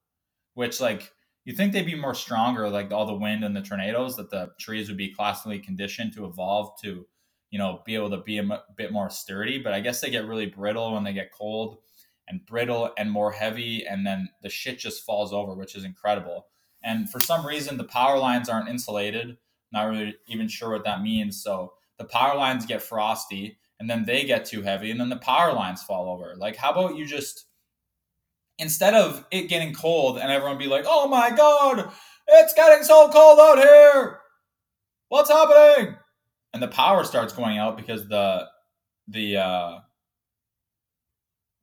Which 0.56 0.80
like 0.80 1.12
you 1.46 1.54
think 1.54 1.74
they'd 1.74 1.86
be 1.86 1.96
more 1.96 2.16
stronger 2.16 2.70
like 2.70 2.92
all 2.92 3.06
the 3.06 3.14
wind 3.14 3.44
and 3.44 3.56
the 3.56 3.62
tornadoes 3.62 4.16
that 4.16 4.30
the 4.30 4.52
trees 4.60 4.88
would 4.88 4.98
be 4.98 5.14
classically 5.14 5.60
conditioned 5.60 6.14
to 6.14 6.26
evolve 6.26 6.80
to 6.82 7.06
you 7.50 7.60
know 7.60 7.82
be 7.86 7.96
able 7.96 8.10
to 8.10 8.18
be 8.18 8.38
a 8.38 8.64
bit 8.78 8.92
more 8.92 9.10
sturdy 9.10 9.58
but 9.60 9.74
i 9.74 9.80
guess 9.80 10.02
they 10.02 10.10
get 10.10 10.26
really 10.26 10.46
brittle 10.46 10.94
when 10.94 11.04
they 11.04 11.14
get 11.14 11.32
cold 11.32 11.80
and 12.28 12.46
brittle 12.46 12.92
and 12.98 13.12
more 13.12 13.32
heavy 13.32 13.86
and 13.86 14.06
then 14.06 14.30
the 14.42 14.50
shit 14.50 14.80
just 14.80 15.04
falls 15.04 15.34
over 15.34 15.54
which 15.54 15.76
is 15.76 15.84
incredible 15.84 16.48
And 16.84 17.10
for 17.10 17.20
some 17.20 17.46
reason, 17.46 17.78
the 17.78 17.84
power 17.84 18.18
lines 18.18 18.50
aren't 18.50 18.70
insulated. 18.70 19.38
Not 19.72 19.90
really 19.90 20.16
even 20.28 20.48
sure 20.48 20.72
what 20.72 20.84
that 20.86 21.02
means. 21.02 21.42
So 21.42 21.74
the 21.98 22.06
power 22.06 22.38
lines 22.38 22.66
get 22.66 22.82
frosty 22.82 23.58
and 23.80 23.90
then 23.90 24.06
they 24.06 24.26
get 24.26 24.46
too 24.46 24.62
heavy 24.62 24.92
and 24.92 25.00
then 25.00 25.10
the 25.10 25.18
power 25.18 25.54
lines 25.54 25.82
fall 25.84 26.10
over. 26.10 26.36
Like, 26.38 26.56
how 26.56 26.72
about 26.72 26.96
you 26.96 27.06
just, 27.06 27.46
instead 28.60 28.94
of 28.94 29.26
it 29.32 29.50
getting 29.50 29.74
cold 29.74 30.18
and 30.18 30.32
everyone 30.32 30.58
be 30.58 30.68
like, 30.68 30.86
oh 30.88 31.08
my 31.08 31.32
God, 31.32 31.92
it's 32.28 32.54
getting 32.54 32.84
so 32.84 33.10
cold 33.10 33.40
out 33.40 33.58
here. 33.58 34.20
What's 35.10 35.30
happening? 35.30 35.96
And 36.54 36.62
the 36.62 36.68
power 36.68 37.04
starts 37.04 37.34
going 37.34 37.58
out 37.58 37.78
because 37.78 38.08
the, 38.08 38.48
the, 39.08 39.38
uh, 39.38 39.80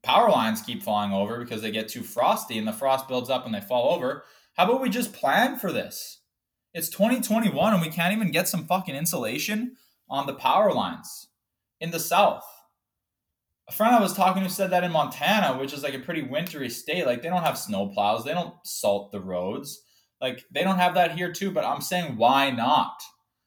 power 0.03 0.31
lines 0.31 0.63
keep 0.63 0.83
falling 0.83 1.13
over 1.13 1.39
because 1.39 1.63
they 1.63 1.71
get 1.71 1.89
too 1.89 2.03
frosty 2.03 2.59
and 2.59 2.67
the 2.67 2.73
frost 2.73 3.07
builds 3.07 3.31
up 3.31 3.45
and 3.47 3.55
they 3.55 3.61
fall 3.61 3.95
over. 3.95 4.25
How 4.61 4.67
about 4.67 4.83
we 4.83 4.91
just 4.91 5.15
plan 5.15 5.57
for 5.57 5.73
this? 5.73 6.21
It's 6.75 6.91
2021 6.91 7.73
and 7.73 7.81
we 7.81 7.89
can't 7.89 8.13
even 8.13 8.31
get 8.31 8.47
some 8.47 8.67
fucking 8.67 8.95
insulation 8.95 9.77
on 10.11 10.27
the 10.27 10.35
power 10.35 10.75
lines 10.75 11.29
in 11.81 11.93
the 11.93 11.99
south. 11.99 12.45
A 13.71 13.73
friend 13.73 13.95
I 13.95 14.03
was 14.03 14.13
talking 14.13 14.43
to 14.43 14.51
said 14.51 14.69
that 14.73 14.85
in 14.85 14.93
Montana, 14.93 15.59
which 15.59 15.73
is 15.73 15.83
like 15.83 15.95
a 15.95 15.99
pretty 15.99 16.21
wintry 16.21 16.69
state, 16.69 17.07
like 17.07 17.23
they 17.23 17.31
don't 17.31 17.43
have 17.43 17.57
snow 17.57 17.89
plows, 17.89 18.23
they 18.23 18.35
don't 18.35 18.53
salt 18.63 19.13
the 19.13 19.21
roads. 19.23 19.81
Like 20.21 20.45
they 20.53 20.63
don't 20.63 20.77
have 20.77 20.93
that 20.93 21.17
here 21.17 21.33
too, 21.33 21.51
but 21.51 21.65
I'm 21.65 21.81
saying 21.81 22.19
why 22.19 22.51
not? 22.51 23.01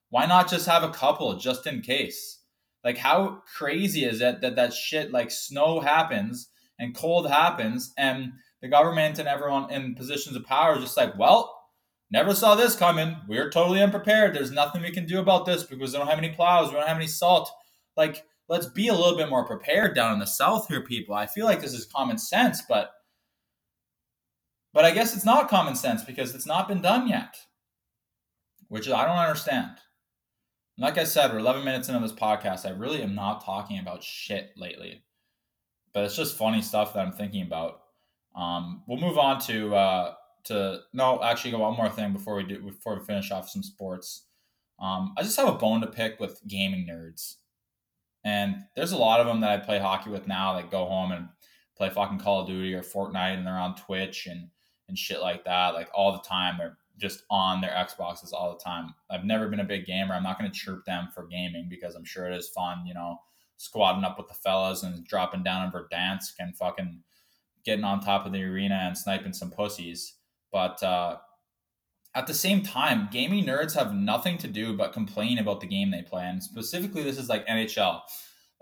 Why 0.09 0.25
not 0.25 0.49
just 0.49 0.65
have 0.65 0.81
a 0.81 0.89
couple 0.89 1.37
just 1.37 1.67
in 1.67 1.81
case? 1.81 2.39
Like, 2.83 2.97
how 2.97 3.43
crazy 3.55 4.03
is 4.03 4.19
it 4.19 4.41
that 4.41 4.55
that 4.55 4.73
shit 4.73 5.11
like 5.11 5.29
snow 5.29 5.79
happens 5.79 6.49
and 6.79 6.95
cold 6.95 7.29
happens, 7.29 7.93
and 7.99 8.31
the 8.63 8.69
government 8.69 9.19
and 9.19 9.27
everyone 9.27 9.69
in 9.69 9.93
positions 9.93 10.37
of 10.37 10.45
power 10.45 10.77
is 10.77 10.83
just 10.83 10.95
like, 10.95 11.19
well, 11.19 11.53
never 12.09 12.33
saw 12.33 12.55
this 12.55 12.77
coming. 12.77 13.17
We're 13.27 13.49
totally 13.49 13.83
unprepared. 13.83 14.33
There's 14.33 14.51
nothing 14.51 14.81
we 14.81 14.91
can 14.91 15.05
do 15.05 15.19
about 15.19 15.45
this 15.45 15.65
because 15.65 15.91
we 15.91 15.99
don't 15.99 16.07
have 16.07 16.17
any 16.17 16.29
plows. 16.29 16.69
We 16.69 16.75
don't 16.75 16.87
have 16.87 16.95
any 16.95 17.07
salt. 17.07 17.51
Like, 17.97 18.23
let's 18.47 18.67
be 18.67 18.87
a 18.87 18.93
little 18.93 19.17
bit 19.17 19.29
more 19.29 19.45
prepared 19.45 19.95
down 19.95 20.13
in 20.13 20.19
the 20.19 20.25
south 20.25 20.69
here, 20.69 20.79
people. 20.79 21.13
I 21.13 21.27
feel 21.27 21.45
like 21.45 21.59
this 21.59 21.73
is 21.73 21.85
common 21.85 22.17
sense, 22.17 22.61
but 22.67 22.91
but 24.73 24.85
I 24.85 24.91
guess 24.91 25.13
it's 25.13 25.25
not 25.25 25.49
common 25.49 25.75
sense 25.75 26.05
because 26.05 26.33
it's 26.33 26.47
not 26.47 26.69
been 26.69 26.81
done 26.81 27.09
yet, 27.09 27.35
which 28.69 28.89
I 28.89 29.05
don't 29.05 29.17
understand. 29.17 29.71
Like 30.77 30.97
I 30.97 31.03
said, 31.03 31.33
we're 31.33 31.39
11 31.39 31.65
minutes 31.65 31.89
into 31.89 31.99
this 31.99 32.17
podcast. 32.17 32.65
I 32.65 32.71
really 32.71 33.03
am 33.03 33.13
not 33.13 33.43
talking 33.43 33.77
about 33.77 34.03
shit 34.03 34.51
lately, 34.55 35.03
but 35.93 36.05
it's 36.05 36.15
just 36.15 36.37
funny 36.37 36.61
stuff 36.61 36.93
that 36.93 37.05
I'm 37.05 37.11
thinking 37.11 37.45
about. 37.45 37.82
Um, 38.35 38.83
we'll 38.87 38.99
move 38.99 39.17
on 39.17 39.39
to 39.41 39.75
uh, 39.75 40.13
to 40.45 40.81
no, 40.93 41.21
actually, 41.23 41.51
go 41.51 41.59
one 41.59 41.77
more 41.77 41.89
thing 41.89 42.13
before 42.13 42.35
we 42.35 42.43
do 42.43 42.59
before 42.61 42.97
we 42.97 43.05
finish 43.05 43.31
off 43.31 43.49
some 43.49 43.63
sports. 43.63 44.25
Um, 44.79 45.13
I 45.17 45.23
just 45.23 45.37
have 45.37 45.47
a 45.47 45.53
bone 45.53 45.81
to 45.81 45.87
pick 45.87 46.19
with 46.19 46.41
gaming 46.47 46.87
nerds, 46.89 47.35
and 48.23 48.63
there's 48.75 48.91
a 48.91 48.97
lot 48.97 49.19
of 49.19 49.27
them 49.27 49.41
that 49.41 49.51
I 49.51 49.57
play 49.57 49.79
hockey 49.79 50.09
with 50.09 50.27
now 50.27 50.53
that 50.53 50.71
go 50.71 50.85
home 50.85 51.11
and 51.11 51.29
play 51.77 51.89
fucking 51.89 52.19
Call 52.19 52.41
of 52.41 52.47
Duty 52.47 52.73
or 52.73 52.81
Fortnite, 52.81 53.37
and 53.37 53.45
they're 53.45 53.53
on 53.53 53.75
Twitch 53.75 54.27
and 54.27 54.49
and 54.89 54.97
shit 54.97 55.21
like 55.21 55.45
that, 55.45 55.73
like 55.73 55.89
all 55.93 56.11
the 56.11 56.27
time. 56.27 56.55
They're 56.57 56.77
just 56.99 57.23
on 57.29 57.61
their 57.61 57.71
Xboxes 57.71 58.33
all 58.33 58.53
the 58.53 58.63
time. 58.63 58.93
I've 59.09 59.25
never 59.25 59.47
been 59.47 59.59
a 59.59 59.65
big 59.65 59.85
gamer. 59.85 60.13
I'm 60.13 60.23
not 60.23 60.37
going 60.39 60.51
to 60.51 60.57
chirp 60.57 60.85
them 60.85 61.09
for 61.13 61.25
gaming 61.25 61.67
because 61.69 61.95
I'm 61.95 62.05
sure 62.05 62.29
it 62.29 62.37
is 62.37 62.49
fun, 62.49 62.85
you 62.85 62.93
know, 62.93 63.17
squatting 63.57 64.03
up 64.03 64.17
with 64.17 64.27
the 64.27 64.33
fellas 64.35 64.83
and 64.83 65.05
dropping 65.05 65.43
down 65.43 65.65
in 65.65 65.71
Verdansk 65.71 66.33
and 66.39 66.55
fucking 66.55 67.01
getting 67.65 67.83
on 67.83 67.99
top 67.99 68.25
of 68.25 68.31
the 68.31 68.43
arena 68.43 68.79
and 68.83 68.97
sniping 68.97 69.33
some 69.33 69.51
pussies. 69.51 70.13
But 70.51 70.81
uh, 70.83 71.17
at 72.15 72.27
the 72.27 72.33
same 72.33 72.61
time, 72.61 73.09
gaming 73.11 73.45
nerds 73.45 73.75
have 73.75 73.93
nothing 73.93 74.37
to 74.39 74.47
do 74.47 74.75
but 74.75 74.93
complain 74.93 75.39
about 75.39 75.61
the 75.61 75.67
game 75.67 75.91
they 75.91 76.01
play. 76.01 76.25
And 76.25 76.43
specifically, 76.43 77.03
this 77.03 77.17
is 77.17 77.29
like 77.29 77.47
NHL. 77.47 78.01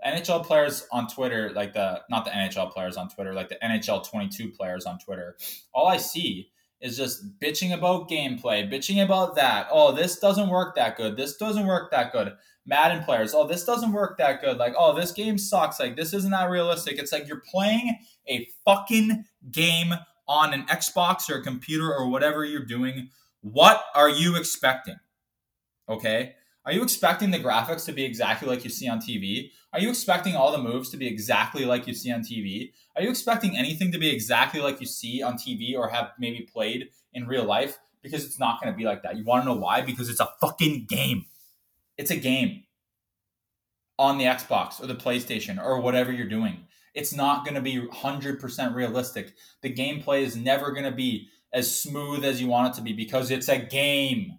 NHL 0.04 0.44
players 0.44 0.86
on 0.90 1.06
Twitter, 1.06 1.50
like 1.54 1.74
the 1.74 2.00
not 2.10 2.24
the 2.24 2.30
NHL 2.30 2.72
players 2.72 2.96
on 2.96 3.08
Twitter, 3.08 3.34
like 3.34 3.48
the 3.48 3.58
NHL 3.62 4.08
22 4.08 4.50
players 4.50 4.84
on 4.84 4.98
Twitter, 4.98 5.36
all 5.72 5.86
I 5.86 5.96
see 5.96 6.50
is 6.80 6.96
just 6.96 7.38
bitching 7.38 7.72
about 7.72 8.10
gameplay, 8.10 8.68
bitching 8.68 9.02
about 9.04 9.36
that. 9.36 9.68
Oh, 9.70 9.92
this 9.92 10.18
doesn't 10.18 10.48
work 10.48 10.74
that 10.74 10.96
good. 10.96 11.16
This 11.16 11.36
doesn't 11.36 11.66
work 11.66 11.92
that 11.92 12.12
good. 12.12 12.32
Madden 12.64 13.02
players, 13.04 13.34
oh, 13.34 13.46
this 13.46 13.64
doesn't 13.64 13.92
work 13.92 14.18
that 14.18 14.40
good. 14.40 14.56
Like, 14.56 14.74
oh, 14.76 14.94
this 14.94 15.12
game 15.12 15.36
sucks. 15.38 15.80
Like, 15.80 15.96
this 15.96 16.12
isn't 16.14 16.30
that 16.30 16.48
realistic. 16.48 16.98
It's 16.98 17.12
like 17.12 17.26
you're 17.26 17.42
playing 17.50 17.98
a 18.28 18.48
fucking 18.64 19.24
game 19.50 19.94
on 20.28 20.54
an 20.54 20.64
Xbox 20.66 21.28
or 21.28 21.38
a 21.38 21.42
computer 21.42 21.92
or 21.92 22.08
whatever 22.08 22.44
you're 22.44 22.64
doing. 22.64 23.10
What 23.40 23.82
are 23.94 24.08
you 24.08 24.36
expecting? 24.36 24.96
Okay. 25.88 26.34
Are 26.64 26.72
you 26.72 26.82
expecting 26.84 27.32
the 27.32 27.40
graphics 27.40 27.84
to 27.86 27.92
be 27.92 28.04
exactly 28.04 28.48
like 28.48 28.62
you 28.62 28.70
see 28.70 28.88
on 28.88 29.00
TV? 29.00 29.50
Are 29.72 29.80
you 29.80 29.88
expecting 29.88 30.36
all 30.36 30.52
the 30.52 30.58
moves 30.58 30.90
to 30.90 30.96
be 30.96 31.08
exactly 31.08 31.64
like 31.64 31.88
you 31.88 31.94
see 31.94 32.12
on 32.12 32.20
TV? 32.20 32.72
Are 32.94 33.02
you 33.02 33.10
expecting 33.10 33.56
anything 33.56 33.90
to 33.92 33.98
be 33.98 34.10
exactly 34.10 34.60
like 34.60 34.80
you 34.80 34.86
see 34.86 35.22
on 35.22 35.34
TV 35.34 35.76
or 35.76 35.88
have 35.88 36.12
maybe 36.18 36.48
played 36.52 36.90
in 37.12 37.26
real 37.26 37.44
life? 37.44 37.78
Because 38.02 38.24
it's 38.24 38.38
not 38.38 38.60
going 38.60 38.72
to 38.72 38.76
be 38.76 38.84
like 38.84 39.02
that. 39.02 39.16
You 39.16 39.24
want 39.24 39.42
to 39.42 39.48
know 39.48 39.56
why? 39.56 39.80
Because 39.80 40.08
it's 40.08 40.20
a 40.20 40.28
fucking 40.40 40.86
game. 40.88 41.24
It's 41.98 42.10
a 42.10 42.16
game 42.16 42.64
on 43.98 44.18
the 44.18 44.24
Xbox 44.24 44.82
or 44.82 44.86
the 44.86 44.94
PlayStation 44.94 45.62
or 45.62 45.80
whatever 45.80 46.12
you're 46.12 46.28
doing. 46.28 46.66
It's 46.94 47.14
not 47.14 47.44
going 47.44 47.54
to 47.54 47.60
be 47.60 47.80
100% 47.80 48.74
realistic. 48.74 49.34
The 49.62 49.72
gameplay 49.72 50.22
is 50.22 50.36
never 50.36 50.72
going 50.72 50.84
to 50.84 50.90
be 50.90 51.28
as 51.52 51.74
smooth 51.74 52.24
as 52.24 52.40
you 52.40 52.48
want 52.48 52.74
it 52.74 52.76
to 52.76 52.82
be 52.82 52.92
because 52.92 53.30
it's 53.30 53.48
a 53.48 53.58
game. 53.58 54.38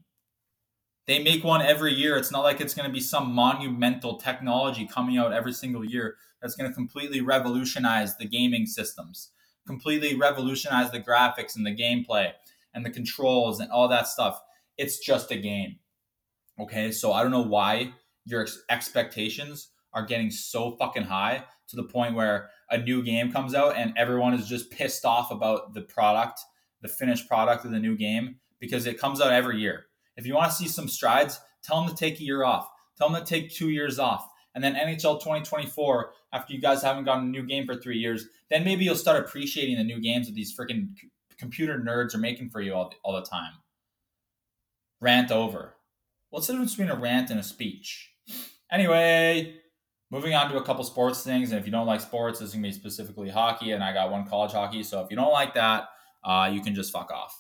They 1.06 1.22
make 1.22 1.44
one 1.44 1.62
every 1.62 1.94
year. 1.94 2.16
It's 2.16 2.32
not 2.32 2.44
like 2.44 2.62
it's 2.62 2.74
going 2.74 2.88
to 2.88 2.94
be 2.94 3.00
some 3.00 3.34
monumental 3.34 4.18
technology 4.18 4.88
coming 4.88 5.18
out 5.18 5.34
every 5.34 5.54
single 5.54 5.84
year 5.84 6.16
that's 6.42 6.56
going 6.56 6.70
to 6.70 6.76
completely 6.76 7.22
revolutionize 7.22 8.18
the 8.18 8.28
gaming 8.28 8.66
systems, 8.66 9.32
completely 9.68 10.16
revolutionize 10.16 10.92
the 10.92 11.00
graphics 11.00 11.56
and 11.56 11.66
the 11.66 11.76
gameplay 11.76 12.32
and 12.74 12.86
the 12.86 12.90
controls 12.90 13.60
and 13.60 13.72
all 13.72 13.88
that 13.88 14.08
stuff. 14.08 14.42
It's 14.78 15.00
just 15.00 15.32
a 15.32 15.38
game. 15.38 15.78
Okay, 16.60 16.92
so 16.92 17.14
I 17.14 17.24
don't 17.24 17.32
know 17.32 17.42
why 17.42 17.94
your 18.26 18.42
ex- 18.42 18.64
expectations 18.70 19.70
are 19.94 20.06
getting 20.06 20.32
so 20.32 20.76
fucking 20.78 21.04
high 21.04 21.44
to 21.68 21.76
the 21.76 21.84
point 21.84 22.16
where 22.16 22.50
a 22.70 22.78
new 22.78 23.04
game 23.04 23.32
comes 23.32 23.54
out 23.54 23.76
and 23.76 23.94
everyone 23.98 24.34
is 24.34 24.48
just 24.48 24.72
pissed 24.72 25.06
off 25.06 25.32
about 25.32 25.74
the 25.74 25.82
product, 25.82 26.40
the 26.82 26.88
finished 26.88 27.28
product 27.28 27.66
of 27.66 27.72
the 27.72 27.80
new 27.80 27.96
game 27.96 28.38
because 28.60 28.86
it 28.86 29.00
comes 29.00 29.20
out 29.20 29.32
every 29.32 29.60
year 29.60 29.88
if 30.16 30.26
you 30.26 30.36
want 30.36 30.52
to 30.52 30.58
see 30.58 30.68
some 30.68 30.88
strides, 30.88 31.40
tell 31.64 31.82
them 31.82 31.90
to 31.90 31.96
take 31.96 32.20
a 32.20 32.24
year 32.24 32.44
off. 32.44 32.70
Tell 32.98 33.10
them 33.10 33.24
to 33.24 33.28
take 33.28 33.52
two 33.52 33.70
years 33.70 34.00
off. 34.00 34.30
And 34.56 34.64
then 34.64 34.76
NHL 34.76 35.20
2024, 35.20 36.12
after 36.32 36.54
you 36.54 36.62
guys 36.62 36.84
haven't 36.84 37.06
gotten 37.06 37.26
a 37.26 37.32
new 37.32 37.44
game 37.44 37.66
for 37.66 37.76
three 37.76 37.98
years, 37.98 38.28
then 38.52 38.64
maybe 38.64 38.86
you'll 38.86 38.96
start 38.96 39.24
appreciating 39.26 39.78
the 39.78 39.84
new 39.84 40.00
games 40.00 40.28
that 40.28 40.36
these 40.36 40.56
freaking 40.56 40.90
computer 41.38 41.80
nerds 41.80 42.14
are 42.14 42.20
making 42.20 42.50
for 42.50 42.62
you 42.62 42.74
all 42.74 42.90
the, 42.90 42.96
all 43.04 43.16
the 43.16 43.26
time. 43.26 43.54
Rant 45.02 45.32
over. 45.32 45.76
What's 46.34 46.48
the 46.48 46.54
difference 46.54 46.76
between 46.76 46.90
a 46.90 47.00
rant 47.00 47.30
and 47.30 47.40
a 47.40 47.44
speech? 47.44 48.12
Anyway, 48.72 49.56
moving 50.10 50.34
on 50.34 50.50
to 50.50 50.58
a 50.58 50.64
couple 50.64 50.84
sports 50.84 51.24
things. 51.24 51.52
And 51.52 51.60
if 51.60 51.66
you 51.68 51.72
don't 51.72 51.86
like 51.86 52.02
sports, 52.02 52.40
this 52.40 52.50
is 52.50 52.56
going 52.56 52.64
to 52.64 52.70
be 52.70 52.74
specifically 52.74 53.30
hockey. 53.30 53.72
And 53.72 53.84
I 53.84 53.94
got 53.94 54.12
one 54.12 54.26
college 54.28 54.52
hockey. 54.52 54.82
So 54.82 55.02
if 55.02 55.12
you 55.12 55.16
don't 55.16 55.32
like 55.32 55.54
that, 55.54 55.90
uh, 56.24 56.50
you 56.52 56.62
can 56.62 56.74
just 56.74 56.92
fuck 56.92 57.12
off 57.12 57.40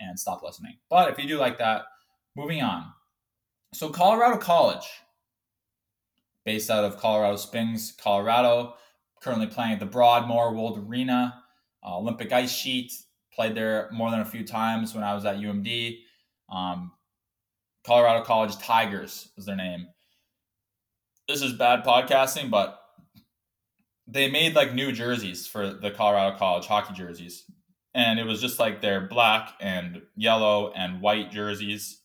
and 0.00 0.18
stop 0.18 0.42
listening. 0.42 0.78
But 0.90 1.10
if 1.12 1.18
you 1.18 1.28
do 1.28 1.38
like 1.38 1.58
that, 1.58 1.82
Moving 2.34 2.62
on. 2.62 2.86
So, 3.74 3.90
Colorado 3.90 4.38
College, 4.38 4.86
based 6.46 6.70
out 6.70 6.84
of 6.84 6.96
Colorado 6.96 7.36
Springs, 7.36 7.92
Colorado, 7.92 8.74
currently 9.20 9.46
playing 9.46 9.74
at 9.74 9.80
the 9.80 9.86
Broadmoor 9.86 10.54
World 10.54 10.82
Arena, 10.88 11.42
uh, 11.84 11.98
Olympic 11.98 12.32
ice 12.32 12.52
sheet. 12.52 12.92
Played 13.34 13.54
there 13.54 13.88
more 13.92 14.10
than 14.10 14.20
a 14.20 14.26
few 14.26 14.46
times 14.46 14.94
when 14.94 15.04
I 15.04 15.14
was 15.14 15.24
at 15.24 15.36
UMD. 15.36 16.00
Um, 16.50 16.92
Colorado 17.84 18.24
College 18.24 18.56
Tigers 18.58 19.30
is 19.36 19.46
their 19.46 19.56
name. 19.56 19.88
This 21.28 21.42
is 21.42 21.52
bad 21.52 21.84
podcasting, 21.84 22.50
but 22.50 22.78
they 24.06 24.30
made 24.30 24.54
like 24.54 24.74
new 24.74 24.92
jerseys 24.92 25.46
for 25.46 25.72
the 25.72 25.90
Colorado 25.90 26.36
College 26.36 26.66
hockey 26.66 26.94
jerseys. 26.94 27.44
And 27.94 28.18
it 28.18 28.24
was 28.24 28.40
just 28.40 28.58
like 28.58 28.80
their 28.80 29.00
black 29.06 29.52
and 29.60 30.02
yellow 30.16 30.72
and 30.74 31.00
white 31.00 31.30
jerseys 31.30 32.02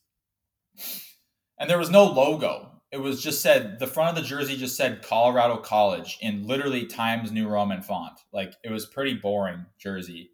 and 1.57 1.69
there 1.69 1.77
was 1.77 1.89
no 1.89 2.05
logo. 2.05 2.71
It 2.91 2.97
was 2.97 3.21
just 3.21 3.41
said 3.41 3.79
the 3.79 3.87
front 3.87 4.17
of 4.17 4.23
the 4.23 4.27
jersey 4.27 4.55
just 4.55 4.77
said 4.77 5.01
Colorado 5.01 5.57
College 5.57 6.17
in 6.21 6.47
literally 6.47 6.85
Times 6.85 7.31
New 7.31 7.47
Roman 7.47 7.81
font. 7.81 8.19
Like 8.31 8.53
it 8.63 8.71
was 8.71 8.85
pretty 8.85 9.15
boring 9.15 9.65
jersey. 9.77 10.31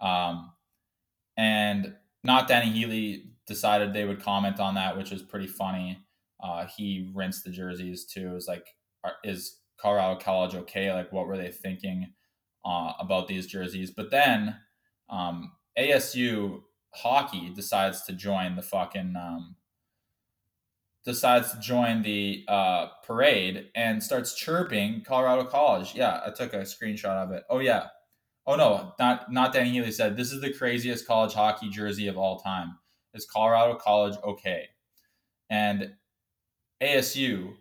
Um, 0.00 0.52
and 1.36 1.94
not 2.24 2.48
Danny 2.48 2.70
Healy 2.70 3.33
decided 3.46 3.92
they 3.92 4.04
would 4.04 4.22
comment 4.22 4.60
on 4.60 4.74
that, 4.74 4.96
which 4.96 5.10
was 5.10 5.22
pretty 5.22 5.46
funny. 5.46 5.98
Uh, 6.42 6.66
he 6.76 7.10
rinsed 7.14 7.44
the 7.44 7.50
jerseys 7.50 8.04
too. 8.04 8.28
It 8.30 8.34
was 8.34 8.48
like, 8.48 8.66
are, 9.02 9.14
is 9.22 9.60
Colorado 9.78 10.18
College 10.20 10.54
okay? 10.54 10.92
Like, 10.92 11.12
what 11.12 11.26
were 11.26 11.36
they 11.36 11.50
thinking 11.50 12.12
uh, 12.64 12.92
about 12.98 13.28
these 13.28 13.46
jerseys? 13.46 13.90
But 13.90 14.10
then 14.10 14.56
um, 15.08 15.52
ASU 15.78 16.62
hockey 16.94 17.50
decides 17.54 18.02
to 18.04 18.12
join 18.12 18.56
the 18.56 18.62
fucking 18.62 19.14
um, 19.16 19.56
decides 21.04 21.52
to 21.52 21.60
join 21.60 22.02
the 22.02 22.44
uh, 22.48 22.86
parade 23.04 23.66
and 23.74 24.02
starts 24.02 24.34
chirping 24.34 25.02
Colorado 25.06 25.44
College. 25.44 25.94
Yeah, 25.94 26.20
I 26.24 26.30
took 26.30 26.54
a 26.54 26.58
screenshot 26.60 27.22
of 27.22 27.30
it. 27.32 27.44
Oh 27.50 27.58
yeah. 27.58 27.88
Oh 28.46 28.56
no, 28.56 28.92
not 28.98 29.32
not 29.32 29.52
Danny 29.52 29.70
Healy 29.70 29.92
said 29.92 30.16
this 30.16 30.32
is 30.32 30.40
the 30.40 30.52
craziest 30.52 31.06
college 31.06 31.32
hockey 31.32 31.68
jersey 31.70 32.08
of 32.08 32.18
all 32.18 32.38
time. 32.38 32.76
Is 33.14 33.26
Colorado 33.26 33.76
College 33.76 34.16
okay? 34.24 34.68
And 35.50 35.92
ASU 36.82 37.54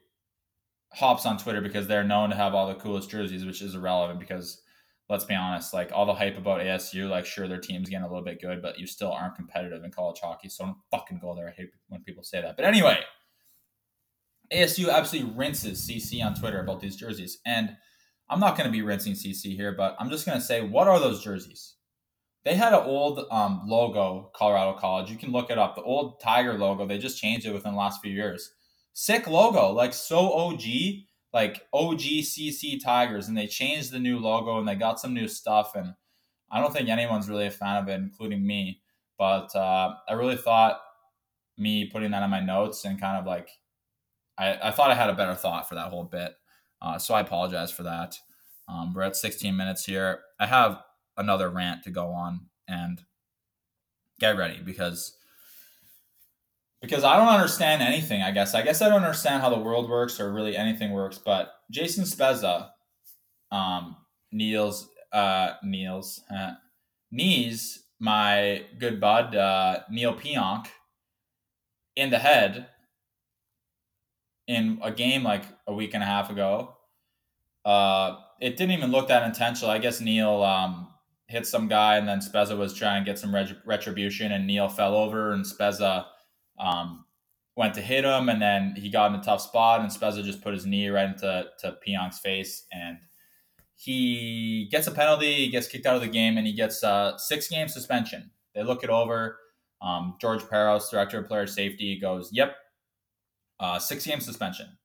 hops 0.92 1.26
on 1.26 1.38
Twitter 1.38 1.62
because 1.62 1.88
they're 1.88 2.04
known 2.04 2.30
to 2.30 2.36
have 2.36 2.54
all 2.54 2.68
the 2.68 2.76
coolest 2.76 3.10
jerseys, 3.10 3.46
which 3.46 3.62
is 3.62 3.76
irrelevant 3.76 4.20
because 4.20 4.62
let's 5.10 5.26
be 5.26 5.36
honest, 5.36 5.74
like 5.74 5.92
all 5.92 6.06
the 6.06 6.14
hype 6.14 6.38
about 6.38 6.62
ASU, 6.62 7.10
like 7.10 7.26
sure 7.26 7.48
their 7.48 7.60
team's 7.60 7.90
getting 7.90 8.06
a 8.06 8.08
little 8.08 8.24
bit 8.24 8.42
good, 8.42 8.62
but 8.62 8.80
you 8.80 8.88
still 8.88 9.12
aren't 9.12 9.36
competitive 9.36 9.84
in 9.84 9.92
college 9.92 10.20
hockey. 10.22 10.50
So 10.50 10.66
don't 10.66 10.78
fucking 10.92 11.20
go 11.20 11.36
there. 11.36 11.50
I 11.50 11.52
hate 11.52 11.70
when 11.90 12.02
people 12.02 12.24
say 12.24 12.42
that. 12.42 12.56
But 12.56 12.66
anyway, 12.66 13.00
ASU 14.52 14.92
absolutely 14.92 15.34
rinses 15.34 15.88
CC 15.88 16.24
on 16.24 16.36
Twitter 16.36 16.62
about 16.62 16.80
these 16.80 16.96
jerseys. 16.96 17.40
And 17.46 17.76
I'm 18.30 18.40
not 18.40 18.58
going 18.58 18.68
to 18.68 18.72
be 18.72 18.82
rinsing 18.82 19.14
CC 19.14 19.56
here, 19.56 19.74
but 19.74 19.96
I'm 20.00 20.10
just 20.10 20.26
going 20.26 20.40
to 20.40 20.44
say, 20.44 20.62
what 20.62 20.88
are 20.88 21.00
those 21.00 21.24
jerseys? 21.24 21.76
They 22.46 22.56
had 22.56 22.74
an 22.74 22.82
old 22.84 23.26
um, 23.32 23.62
logo, 23.66 24.32
Colorado 24.36 24.78
College. 24.78 25.10
You 25.10 25.18
can 25.18 25.32
look 25.32 25.50
it 25.50 25.58
up. 25.58 25.76
The 25.76 25.82
old 25.82 26.20
Tiger 26.20 26.58
logo, 26.58 26.86
they 26.86 26.98
just 26.98 27.20
changed 27.20 27.46
it 27.46 27.54
within 27.54 27.72
the 27.72 27.78
last 27.78 28.02
few 28.02 28.12
years. 28.12 28.52
Sick 28.94 29.28
logo, 29.28 29.72
like 29.72 29.94
so 29.94 30.34
OG, 30.34 30.64
like 31.32 31.66
OGCC 31.74 32.84
Tigers. 32.84 33.28
And 33.30 33.38
they 33.38 33.48
changed 33.48 33.92
the 33.92 34.00
new 34.00 34.20
logo 34.20 34.60
and 34.60 34.68
they 34.68 34.76
got 34.76 35.00
some 35.00 35.14
new 35.14 35.28
stuff. 35.28 35.74
And 35.76 35.94
I 36.52 36.60
don't 36.60 36.74
think 36.74 36.90
anyone's 36.90 37.30
really 37.30 37.48
a 37.48 37.52
fan 37.52 37.82
of 37.82 37.88
it, 37.88 37.96
including 37.96 38.46
me. 38.46 38.82
But 39.18 39.56
uh, 39.56 39.94
I 40.10 40.14
really 40.14 40.38
thought 40.38 40.82
me 41.58 41.86
putting 41.86 42.12
that 42.12 42.24
on 42.24 42.30
my 42.30 42.40
notes 42.40 42.84
and 42.84 43.00
kind 43.00 43.18
of 43.18 43.26
like 43.26 43.50
I, 44.38 44.58
I 44.64 44.72
thought 44.72 44.92
I 44.92 44.96
had 44.96 45.10
a 45.10 45.16
better 45.16 45.36
thought 45.36 45.70
for 45.70 45.76
that 45.76 45.90
whole 45.90 46.04
bit. 46.04 46.34
Uh, 46.82 46.98
so 46.98 47.14
I 47.14 47.22
apologize 47.22 47.72
for 47.72 47.84
that. 47.84 48.18
Um, 48.68 48.94
we're 48.94 49.04
at 49.04 49.16
16 49.16 49.56
minutes 49.56 49.86
here. 49.86 50.22
I 50.40 50.48
have 50.48 50.82
another 51.18 51.50
rant 51.50 51.84
to 51.84 51.92
go 51.92 52.08
on 52.08 52.48
and 52.68 53.04
get 54.20 54.38
ready 54.38 54.60
because 54.64 55.18
because 56.82 57.06
I 57.06 57.16
don't 57.16 57.30
understand 57.30 57.82
anything, 57.82 58.22
I 58.22 58.32
guess. 58.32 58.54
I 58.54 58.62
guess 58.62 58.82
I 58.82 58.90
don't 58.90 59.04
understand 59.04 59.42
how 59.42 59.50
the 59.50 59.60
world 59.60 59.90
works 59.90 60.20
or 60.20 60.34
really 60.34 60.58
anything 60.58 60.92
works, 60.92 61.18
but 61.18 61.54
Jason 61.72 62.04
Spezza, 62.04 62.72
um, 63.52 63.96
Niels, 64.34 64.90
uh, 65.14 65.54
Niels, 65.64 66.22
uh, 66.30 66.56
knees 67.10 67.84
my 68.04 68.66
good 68.80 69.00
bud, 69.00 69.34
uh, 69.34 69.80
Neal 69.90 70.14
Pionk 70.14 70.68
in 71.96 72.10
the 72.10 72.20
head 72.20 72.68
in 74.48 74.78
a 74.84 74.92
game 74.92 75.24
like 75.24 75.46
a 75.68 75.74
week 75.74 75.94
and 75.94 76.04
a 76.04 76.06
half 76.06 76.30
ago. 76.30 76.76
Uh, 77.64 78.18
it 78.42 78.58
didn't 78.58 78.74
even 78.74 78.92
look 78.92 79.08
that 79.08 79.26
intentional. 79.26 79.72
I 79.72 79.78
guess 79.78 80.02
Neil 80.02 80.44
um, 80.44 80.90
hit 81.28 81.46
some 81.48 81.68
guy, 81.68 81.98
and 81.98 82.08
then 82.08 82.20
Spezza 82.20 82.58
was 82.58 82.74
trying 82.74 83.04
to 83.04 83.10
get 83.10 83.20
some 83.20 83.34
ret- 83.34 83.58
retribution, 83.66 84.32
and 84.32 84.46
Neil 84.46 84.70
fell 84.70 84.96
over, 84.96 85.32
and 85.32 85.46
Spezza 85.46 86.06
um, 86.60 87.06
went 87.56 87.74
to 87.76 87.82
hit 87.82 88.06
him, 88.06 88.30
and 88.30 88.42
then 88.42 88.76
he 88.78 88.90
got 88.90 89.14
in 89.14 89.20
a 89.20 89.24
tough 89.24 89.42
spot, 89.42 89.82
and 89.82 89.90
Spezza 89.90 90.24
just 90.24 90.42
put 90.42 90.54
his 90.54 90.66
knee 90.66 90.90
right 90.90 91.10
into 91.10 91.46
to 91.60 91.78
Pionk's 91.86 92.20
face, 92.20 92.66
and 92.72 92.98
he 93.76 94.68
gets 94.72 94.88
a 94.88 94.92
penalty, 94.92 95.34
he 95.34 95.50
gets 95.50 95.68
kicked 95.68 95.86
out 95.86 95.96
of 95.96 96.02
the 96.02 96.08
game, 96.08 96.38
and 96.38 96.46
he 96.46 96.54
gets 96.54 96.84
a 96.84 97.16
six 97.18 97.48
game 97.48 97.68
suspension. 97.68 98.32
They 98.54 98.64
look 98.64 98.84
it 98.84 98.90
over. 98.90 99.40
Um, 99.82 100.16
George 100.22 100.42
Parros, 100.44 100.90
director 100.90 101.20
of 101.20 101.28
player 101.28 101.48
safety, 101.48 102.00
goes, 102.00 102.30
"Yep, 102.32 102.56
uh, 103.60 103.80
six 103.80 104.06
game 104.06 104.20
suspension. 104.20 104.78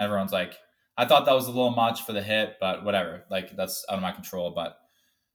Everyone's 0.00 0.32
like, 0.32 0.54
I 0.96 1.04
thought 1.04 1.26
that 1.26 1.34
was 1.34 1.46
a 1.46 1.50
little 1.50 1.70
much 1.70 2.02
for 2.02 2.12
the 2.12 2.22
hit, 2.22 2.56
but 2.60 2.84
whatever. 2.84 3.24
Like 3.30 3.56
that's 3.56 3.84
out 3.88 3.96
of 3.96 4.02
my 4.02 4.12
control. 4.12 4.52
But 4.54 4.76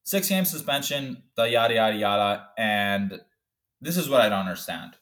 six 0.03 0.29
game 0.29 0.45
suspension, 0.45 1.23
the 1.35 1.49
yada 1.49 1.75
yada 1.75 1.97
yada, 1.97 2.47
and 2.57 3.21
this 3.81 3.97
is 3.97 4.09
what 4.09 4.21
I 4.21 4.29
don't 4.29 4.39
understand. 4.39 4.93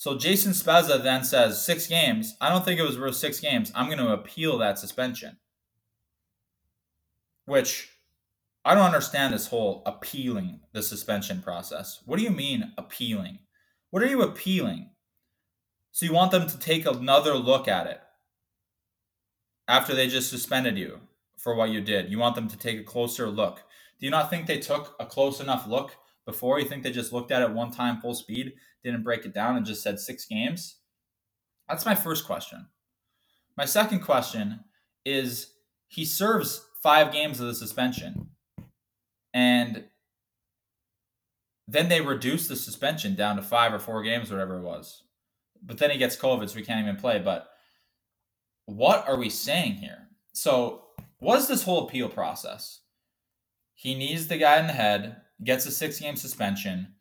So 0.00 0.16
Jason 0.16 0.52
Spezza 0.52 1.02
then 1.02 1.24
says 1.24 1.62
six 1.62 1.86
games. 1.86 2.34
I 2.40 2.48
don't 2.48 2.64
think 2.64 2.80
it 2.80 2.86
was 2.86 2.98
worth 2.98 3.16
six 3.16 3.38
games. 3.38 3.70
I'm 3.74 3.86
going 3.86 3.98
to 3.98 4.12
appeal 4.12 4.56
that 4.56 4.78
suspension. 4.78 5.36
Which 7.44 7.90
I 8.64 8.74
don't 8.74 8.86
understand 8.86 9.34
this 9.34 9.48
whole 9.48 9.82
appealing 9.84 10.60
the 10.72 10.82
suspension 10.82 11.42
process. 11.42 12.00
What 12.06 12.18
do 12.18 12.24
you 12.24 12.30
mean 12.30 12.72
appealing? 12.78 13.40
What 13.90 14.02
are 14.02 14.06
you 14.06 14.22
appealing? 14.22 14.90
So 15.92 16.06
you 16.06 16.14
want 16.14 16.30
them 16.30 16.46
to 16.46 16.58
take 16.58 16.86
another 16.86 17.34
look 17.34 17.68
at 17.68 17.86
it 17.86 18.00
after 19.68 19.94
they 19.94 20.08
just 20.08 20.30
suspended 20.30 20.78
you 20.78 21.00
for 21.36 21.54
what 21.54 21.70
you 21.70 21.80
did. 21.80 22.10
You 22.10 22.18
want 22.18 22.36
them 22.36 22.48
to 22.48 22.56
take 22.56 22.78
a 22.80 22.84
closer 22.84 23.28
look. 23.28 23.64
Do 24.00 24.06
you 24.06 24.10
not 24.10 24.30
think 24.30 24.46
they 24.46 24.58
took 24.58 24.96
a 24.98 25.06
close 25.06 25.40
enough 25.40 25.66
look 25.66 25.96
before? 26.24 26.58
You 26.58 26.66
think 26.66 26.82
they 26.82 26.90
just 26.90 27.12
looked 27.12 27.30
at 27.30 27.42
it 27.42 27.50
one 27.50 27.70
time 27.70 28.00
full 28.00 28.14
speed, 28.14 28.54
didn't 28.82 29.04
break 29.04 29.24
it 29.24 29.34
down, 29.34 29.56
and 29.56 29.66
just 29.66 29.82
said 29.82 30.00
six 30.00 30.24
games? 30.26 30.76
That's 31.68 31.86
my 31.86 31.94
first 31.94 32.24
question. 32.26 32.66
My 33.56 33.66
second 33.66 34.00
question 34.00 34.60
is 35.04 35.52
he 35.88 36.04
serves 36.04 36.66
five 36.82 37.12
games 37.12 37.40
of 37.40 37.46
the 37.46 37.54
suspension. 37.54 38.30
And 39.34 39.84
then 41.68 41.88
they 41.88 42.00
reduce 42.00 42.48
the 42.48 42.56
suspension 42.56 43.14
down 43.14 43.36
to 43.36 43.42
five 43.42 43.72
or 43.72 43.78
four 43.78 44.02
games, 44.02 44.30
whatever 44.30 44.58
it 44.58 44.62
was 44.62 45.04
but 45.62 45.78
then 45.78 45.90
he 45.90 45.98
gets 45.98 46.16
COVID, 46.16 46.48
so 46.48 46.56
we 46.56 46.64
can't 46.64 46.82
even 46.82 46.96
play. 46.96 47.18
But 47.18 47.48
what 48.66 49.06
are 49.08 49.16
we 49.16 49.30
saying 49.30 49.74
here? 49.74 50.08
So, 50.32 50.84
what 51.18 51.38
is 51.38 51.48
this 51.48 51.62
whole 51.62 51.86
appeal 51.86 52.08
process? 52.08 52.79
He 53.80 53.94
knees 53.94 54.28
the 54.28 54.36
guy 54.36 54.60
in 54.60 54.66
the 54.66 54.74
head, 54.74 55.22
gets 55.42 55.64
a 55.64 55.70
six 55.70 55.98
game 55.98 56.14
suspension, 56.14 56.96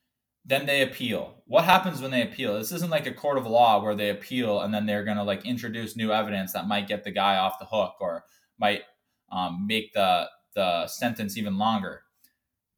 then 0.45 0.65
they 0.65 0.81
appeal. 0.81 1.43
What 1.45 1.65
happens 1.65 2.01
when 2.01 2.11
they 2.11 2.21
appeal? 2.21 2.57
This 2.57 2.71
isn't 2.71 2.89
like 2.89 3.05
a 3.05 3.13
court 3.13 3.37
of 3.37 3.45
law 3.45 3.83
where 3.83 3.95
they 3.95 4.09
appeal 4.09 4.61
and 4.61 4.73
then 4.73 4.85
they're 4.85 5.03
going 5.03 5.17
to 5.17 5.23
like 5.23 5.45
introduce 5.45 5.97
new 5.97 6.13
evidence 6.13 6.53
that 6.53 6.69
might 6.69 6.87
get 6.87 7.03
the 7.03 7.11
guy 7.11 7.35
off 7.35 7.59
the 7.59 7.65
hook 7.65 7.95
or 7.99 8.23
might 8.57 8.83
um, 9.29 9.67
make 9.67 9.91
the 9.91 10.29
the 10.55 10.87
sentence 10.87 11.37
even 11.37 11.57
longer. 11.57 12.03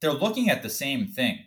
They're 0.02 0.12
looking 0.12 0.50
at 0.50 0.64
the 0.64 0.70
same 0.70 1.06
thing 1.06 1.38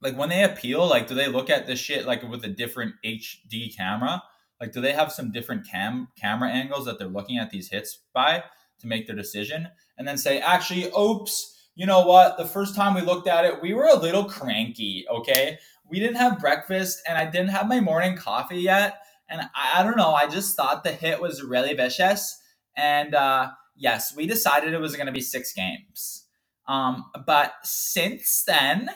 like 0.00 0.16
when 0.16 0.28
they 0.28 0.42
appeal, 0.42 0.86
like 0.86 1.06
do 1.06 1.14
they 1.14 1.28
look 1.28 1.50
at 1.50 1.66
this 1.66 1.78
shit 1.78 2.06
like 2.06 2.22
with 2.22 2.44
a 2.44 2.48
different 2.48 2.94
HD 3.04 3.76
camera? 3.76 4.22
Like 4.58 4.72
do 4.72 4.80
they 4.80 4.92
have 4.92 5.12
some 5.12 5.32
different 5.32 5.66
cam 5.68 6.08
camera 6.16 6.48
angles 6.50 6.86
that 6.86 6.98
they're 6.98 7.08
looking 7.08 7.38
at 7.38 7.50
these 7.50 7.70
hits 7.70 7.98
by 8.14 8.44
to 8.80 8.86
make 8.86 9.06
their 9.06 9.16
decision? 9.16 9.68
And 9.98 10.06
then 10.06 10.18
say, 10.18 10.40
actually, 10.40 10.90
oops, 10.98 11.54
you 11.74 11.86
know 11.86 12.06
what? 12.06 12.36
The 12.36 12.44
first 12.44 12.74
time 12.74 12.94
we 12.94 13.02
looked 13.02 13.28
at 13.28 13.44
it, 13.44 13.60
we 13.60 13.74
were 13.74 13.86
a 13.86 13.98
little 13.98 14.24
cranky, 14.24 15.04
okay? 15.10 15.58
We 15.88 16.00
didn't 16.00 16.16
have 16.16 16.40
breakfast 16.40 17.02
and 17.06 17.16
I 17.16 17.26
didn't 17.26 17.50
have 17.50 17.68
my 17.68 17.80
morning 17.80 18.16
coffee 18.16 18.60
yet. 18.60 18.98
And 19.28 19.42
I, 19.54 19.80
I 19.80 19.82
don't 19.82 19.96
know, 19.96 20.12
I 20.12 20.26
just 20.26 20.56
thought 20.56 20.84
the 20.84 20.92
hit 20.92 21.20
was 21.20 21.42
really 21.42 21.74
vicious. 21.74 22.40
And 22.76 23.14
uh, 23.14 23.50
yes, 23.76 24.14
we 24.16 24.26
decided 24.26 24.72
it 24.72 24.80
was 24.80 24.96
going 24.96 25.06
to 25.06 25.12
be 25.12 25.20
six 25.20 25.52
games. 25.52 26.24
Um, 26.66 27.04
but 27.26 27.54
since 27.62 28.44
then, 28.46 28.90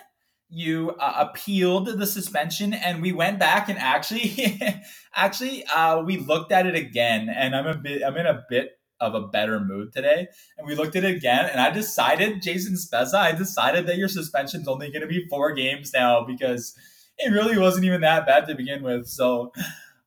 you 0.51 0.91
uh, 0.99 1.15
appealed 1.17 1.87
the 1.87 2.07
suspension 2.07 2.75
and 2.75 3.01
we 3.01 3.13
went 3.13 3.39
back 3.39 3.69
and 3.69 3.79
actually 3.79 4.61
actually 5.15 5.65
uh, 5.67 6.03
we 6.03 6.19
looked 6.19 6.51
at 6.51 6.67
it 6.67 6.75
again 6.75 7.29
and 7.29 7.55
i'm 7.55 7.69
a 7.69 7.77
bit 7.77 8.03
i'm 8.03 8.17
in 8.17 8.27
a 8.27 8.43
bit 8.51 8.73
of 9.01 9.15
a 9.15 9.29
better 9.29 9.61
mood 9.61 9.93
today 9.93 10.27
and 10.59 10.67
we 10.67 10.75
looked 10.75 10.97
at 10.97 11.05
it 11.05 11.17
again 11.17 11.49
and 11.51 11.61
i 11.61 11.71
decided 11.71 12.43
jason 12.43 12.75
spezza 12.75 13.15
i 13.15 13.33
decided 13.33 13.87
that 13.87 13.97
your 13.97 14.09
suspension's 14.09 14.69
only 14.69 14.91
going 14.91 15.03
to 15.03 15.09
be 15.09 15.27
four 15.29 15.53
games 15.53 15.93
now 15.95 16.25
because 16.25 16.77
it 17.19 17.31
really 17.31 17.59
wasn't 17.59 17.85
even 17.85 18.01
that 18.01 18.27
bad 18.27 18.47
to 18.47 18.55
begin 18.55 18.83
with 18.83 19.07
so 19.07 19.53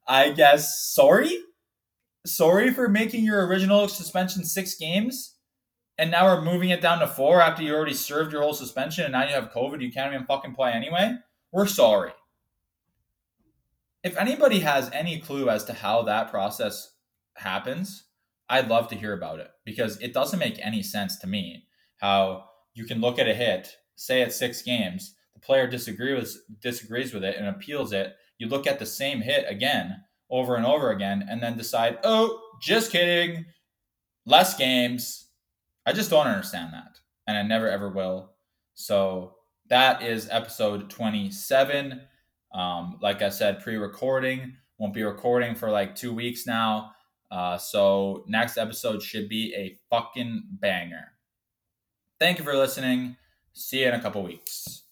i 0.08 0.32
guess 0.32 0.93
sorry 0.93 1.39
sorry 2.25 2.71
for 2.71 2.88
making 2.88 3.25
your 3.25 3.45
original 3.47 3.88
suspension 3.88 4.43
six 4.43 4.75
games 4.75 5.34
and 5.97 6.10
now 6.10 6.25
we're 6.25 6.41
moving 6.41 6.69
it 6.69 6.82
down 6.82 6.99
to 6.99 7.08
four 7.08 7.41
after 7.41 7.62
you 7.62 7.73
already 7.73 7.93
served 7.93 8.32
your 8.32 8.41
whole 8.41 8.53
suspension 8.53 9.03
and 9.03 9.12
now 9.12 9.23
you 9.23 9.34
have 9.34 9.51
COVID, 9.51 9.82
you 9.82 9.91
can't 9.91 10.13
even 10.13 10.25
fucking 10.25 10.56
play 10.56 10.71
anyway. 10.71 11.15
We're 11.51 11.67
sorry. 11.67 12.12
If 14.03 14.17
anybody 14.17 14.60
has 14.62 14.89
any 14.91 15.19
clue 15.19 15.49
as 15.49 15.63
to 15.65 15.73
how 15.73 16.01
that 16.03 16.32
process 16.32 16.91
happens, 17.36 18.06
I'd 18.53 18.67
love 18.67 18.87
to 18.89 18.95
hear 18.95 19.13
about 19.13 19.39
it 19.39 19.49
because 19.65 19.97
it 19.99 20.13
doesn't 20.13 20.37
make 20.37 20.59
any 20.63 20.83
sense 20.83 21.17
to 21.17 21.27
me 21.27 21.65
how 21.97 22.43
you 22.75 22.85
can 22.85 23.01
look 23.01 23.17
at 23.17 23.27
a 23.27 23.33
hit, 23.33 23.75
say 23.95 24.21
it's 24.21 24.35
six 24.35 24.61
games, 24.61 25.15
the 25.33 25.39
player 25.39 25.65
disagrees 25.65 26.37
disagrees 26.61 27.15
with 27.15 27.23
it 27.23 27.35
and 27.35 27.47
appeals 27.47 27.93
it. 27.93 28.15
You 28.37 28.47
look 28.47 28.67
at 28.67 28.77
the 28.77 28.85
same 28.85 29.21
hit 29.21 29.45
again 29.49 30.03
over 30.29 30.55
and 30.55 30.67
over 30.67 30.91
again 30.91 31.25
and 31.27 31.41
then 31.41 31.57
decide, 31.57 31.97
oh, 32.03 32.39
just 32.61 32.91
kidding, 32.91 33.45
less 34.27 34.55
games, 34.55 35.29
I 35.87 35.93
just 35.93 36.11
don't 36.11 36.27
understand 36.27 36.73
that. 36.73 36.99
And 37.25 37.35
I 37.35 37.41
never 37.41 37.67
ever 37.67 37.89
will. 37.89 38.33
So 38.75 39.33
that 39.69 40.03
is 40.03 40.29
episode 40.29 40.91
27. 40.91 42.01
Um, 42.53 42.99
like 43.01 43.23
I 43.23 43.29
said, 43.29 43.61
pre 43.61 43.77
recording. 43.77 44.57
Won't 44.77 44.93
be 44.93 45.01
recording 45.01 45.55
for 45.55 45.71
like 45.71 45.95
two 45.95 46.13
weeks 46.13 46.45
now. 46.45 46.91
Uh, 47.34 47.58
so 47.58 48.24
next 48.28 48.58
episode 48.58 49.02
should 49.02 49.28
be 49.28 49.56
a 49.56 49.76
fucking 49.89 50.43
banger. 50.52 51.13
Thank 52.19 52.38
you 52.38 52.43
for 52.43 52.54
listening. 52.54 53.17
See 53.54 53.82
you 53.82 53.88
in 53.88 53.96
a 53.96 54.00
couple 54.00 54.22
weeks. 54.22 54.83